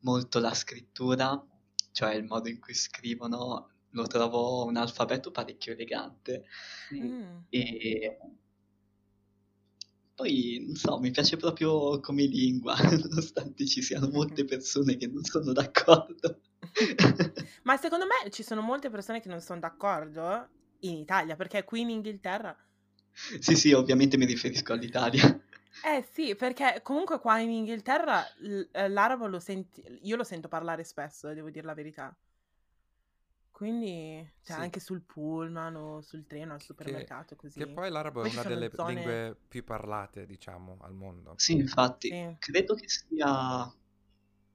[0.00, 1.42] molto la scrittura,
[1.90, 6.44] cioè il modo in cui scrivono, lo trovo un alfabeto parecchio elegante
[6.92, 7.38] Mm.
[7.48, 8.18] e
[10.14, 15.24] poi, non so, mi piace proprio come lingua, nonostante ci siano molte persone che non
[15.24, 16.40] sono d'accordo.
[17.62, 20.48] Ma secondo me ci sono molte persone che non sono d'accordo
[20.80, 22.56] in Italia, perché qui in Inghilterra...
[23.12, 25.40] Sì, sì, ovviamente mi riferisco all'Italia.
[25.84, 28.24] Eh sì, perché comunque qua in Inghilterra
[28.72, 29.82] eh, l'arabo lo senti...
[30.02, 32.16] Io lo sento parlare spesso, devo dire la verità.
[33.54, 34.62] Quindi, cioè, Sì.
[34.62, 37.58] anche sul pullman o sul treno, al Che, supermercato, così.
[37.58, 38.94] che poi l'arabo Poi è una delle zone...
[38.94, 41.34] lingue più parlate, diciamo, al mondo.
[41.36, 42.36] Sì, infatti, Sì.
[42.38, 43.72] credo che sia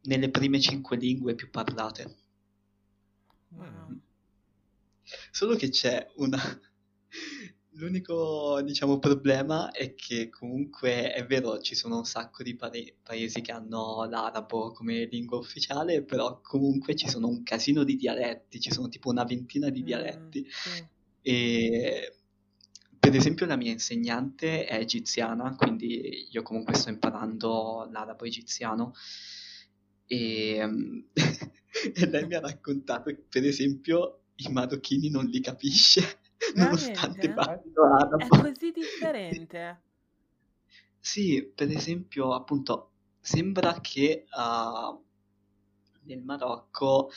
[0.01, 2.15] nelle prime cinque lingue più parlate.
[3.51, 3.99] Wow.
[5.31, 6.37] Solo che c'è una...
[7.79, 13.39] L'unico, diciamo, problema è che comunque è vero, ci sono un sacco di pare- paesi
[13.41, 18.71] che hanno l'arabo come lingua ufficiale, però comunque ci sono un casino di dialetti, ci
[18.71, 20.45] sono tipo una ventina di Mm, dialetti.
[20.49, 20.87] sì.
[21.21, 22.13] E
[22.99, 28.93] per esempio la mia insegnante è egiziana, quindi io comunque sto imparando l'arabo egiziano
[30.05, 30.59] e,
[31.95, 36.19] e lei mi ha raccontato che per esempio i marocchini non li capisce
[36.55, 37.33] nonostante Veramente?
[37.33, 38.41] parlino È arabo.
[38.41, 39.81] così differente.
[40.99, 45.03] Sì, per esempio, appunto, sembra che uh,
[46.03, 47.09] nel Marocco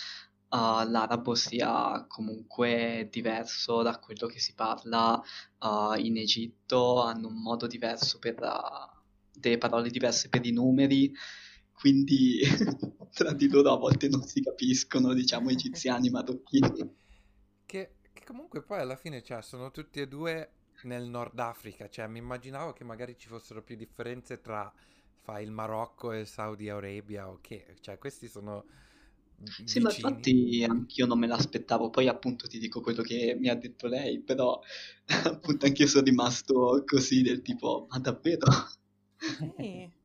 [0.48, 5.20] uh, l'arabo sia comunque diverso da quello che si parla
[5.58, 8.38] uh, in Egitto, hanno un modo diverso per
[9.32, 11.12] delle parole diverse per i numeri,
[11.72, 12.40] quindi
[13.12, 16.94] tra di loro a volte non si capiscono, diciamo, egiziani, marocchini.
[17.66, 20.52] Che, che comunque poi alla fine cioè, sono tutti e due
[20.84, 24.72] nel Nord Africa, cioè mi immaginavo che magari ci fossero più differenze tra
[25.20, 28.64] fa, il Marocco e il Saudi Arabia o che, cioè questi sono
[29.36, 29.68] vicini.
[29.68, 33.54] Sì, ma infatti anch'io non me l'aspettavo, poi appunto ti dico quello che mi ha
[33.54, 34.60] detto lei, però
[35.24, 38.46] appunto anch'io sono rimasto così del tipo, ma davvero?
[39.56, 39.90] Sì.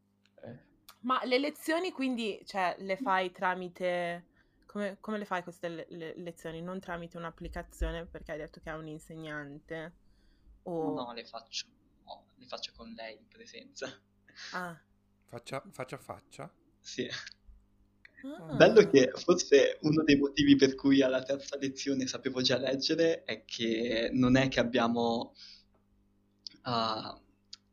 [1.01, 4.25] Ma le lezioni quindi, cioè, le fai tramite...
[4.67, 6.61] Come, come le fai queste le- le- lezioni?
[6.61, 9.93] Non tramite un'applicazione perché hai detto che ha un insegnante?
[10.63, 10.93] O...
[10.93, 11.65] No, le faccio,
[12.05, 13.89] no, le faccio con lei in presenza.
[14.51, 14.79] Ah.
[15.25, 16.53] Faccia, faccia a faccia?
[16.79, 17.09] Sì.
[18.23, 18.53] Ah.
[18.55, 23.45] Bello che forse uno dei motivi per cui alla terza lezione sapevo già leggere è
[23.45, 25.33] che non è che abbiamo
[26.65, 27.21] uh,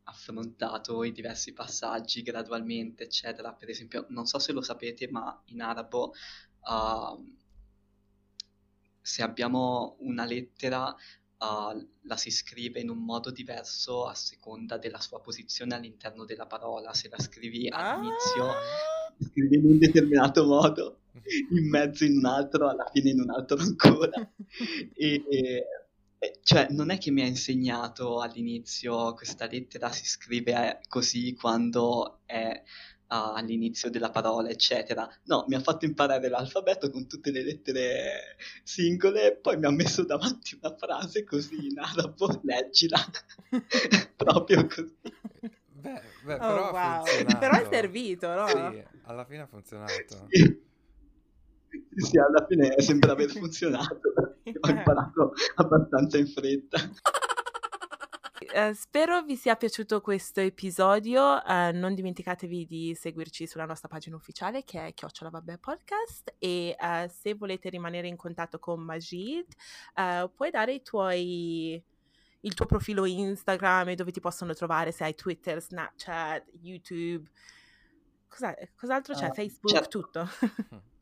[0.04, 3.52] affrontato i diversi passaggi gradualmente, eccetera.
[3.52, 6.14] Per esempio, non so se lo sapete, ma in arabo
[6.66, 7.32] uh,
[9.00, 15.00] se abbiamo una lettera uh, la si scrive in un modo diverso a seconda della
[15.00, 16.94] sua posizione all'interno della parola.
[16.94, 19.14] Se la scrivi all'inizio, ah!
[19.18, 21.00] scrivi in un determinato modo,
[21.50, 24.32] in mezzo in un altro, alla fine in un altro ancora.
[24.94, 31.34] e, e, cioè, non è che mi ha insegnato all'inizio questa lettera si scrive così
[31.34, 32.62] quando è
[33.08, 35.08] all'inizio della parola, eccetera.
[35.24, 39.70] No, mi ha fatto imparare l'alfabeto con tutte le lettere singole e poi mi ha
[39.70, 42.98] messo davanti una frase così in arabo, leggila.
[44.16, 44.96] Proprio così.
[45.84, 47.38] Beh, beh però, oh, wow.
[47.38, 48.46] però è servito, no?
[48.46, 50.26] Sì, alla fine ha funzionato.
[50.30, 50.62] Sì,
[51.96, 54.12] sì alla fine sembra aver funzionato.
[54.60, 56.78] Ho imparato abbastanza in fretta.
[58.54, 61.42] Uh, spero vi sia piaciuto questo episodio.
[61.44, 66.36] Uh, non dimenticatevi di seguirci sulla nostra pagina ufficiale che è Chiocciola Vabbè Podcast.
[66.38, 69.46] E uh, se volete rimanere in contatto con Majid,
[70.36, 71.82] puoi dare i tuoi
[72.40, 77.28] il tuo profilo Instagram e dove ti possono trovare se hai Twitter, Snapchat, YouTube.
[78.28, 78.70] Cos'è?
[78.76, 79.32] Cos'altro c'è?
[79.32, 80.00] Facebook, certo.
[80.00, 80.28] tutto.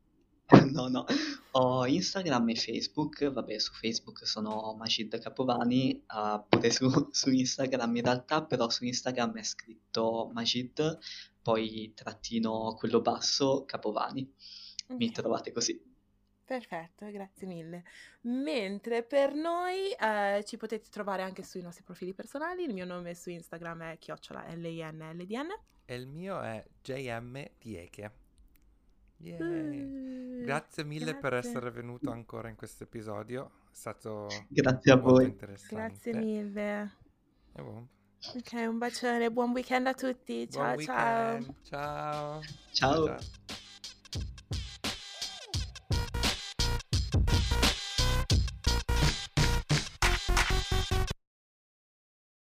[0.73, 1.05] No, no,
[1.53, 7.97] ho Instagram e Facebook, vabbè su Facebook sono Majid Capovani, uh, pure su, su, Instagram
[7.97, 10.99] in realtà, però su Instagram è scritto Majid,
[11.43, 14.31] poi trattino quello basso Capovani,
[14.85, 14.97] okay.
[14.97, 15.91] mi trovate così.
[16.45, 17.85] Perfetto, grazie mille.
[18.23, 23.15] Mentre per noi uh, ci potete trovare anche sui nostri profili personali, il mio nome
[23.15, 25.49] su Instagram è chiocciola L-I-N-L-D-N.
[25.85, 27.43] E il mio è JM
[29.23, 30.45] Yay.
[30.45, 31.21] Grazie mille grazie.
[31.21, 33.47] per essere venuto ancora in questo episodio.
[33.71, 35.25] È stato grazie a voi.
[35.25, 35.75] interessante.
[35.75, 36.97] Grazie mille.
[37.55, 37.89] E buon.
[38.35, 40.49] Ok, un bacione, buon weekend a tutti.
[40.51, 41.35] Ciao buon ciao.
[41.35, 41.55] Weekend.
[41.63, 42.41] Ciao.
[42.73, 43.07] Ciao.
[43.07, 43.19] ciao.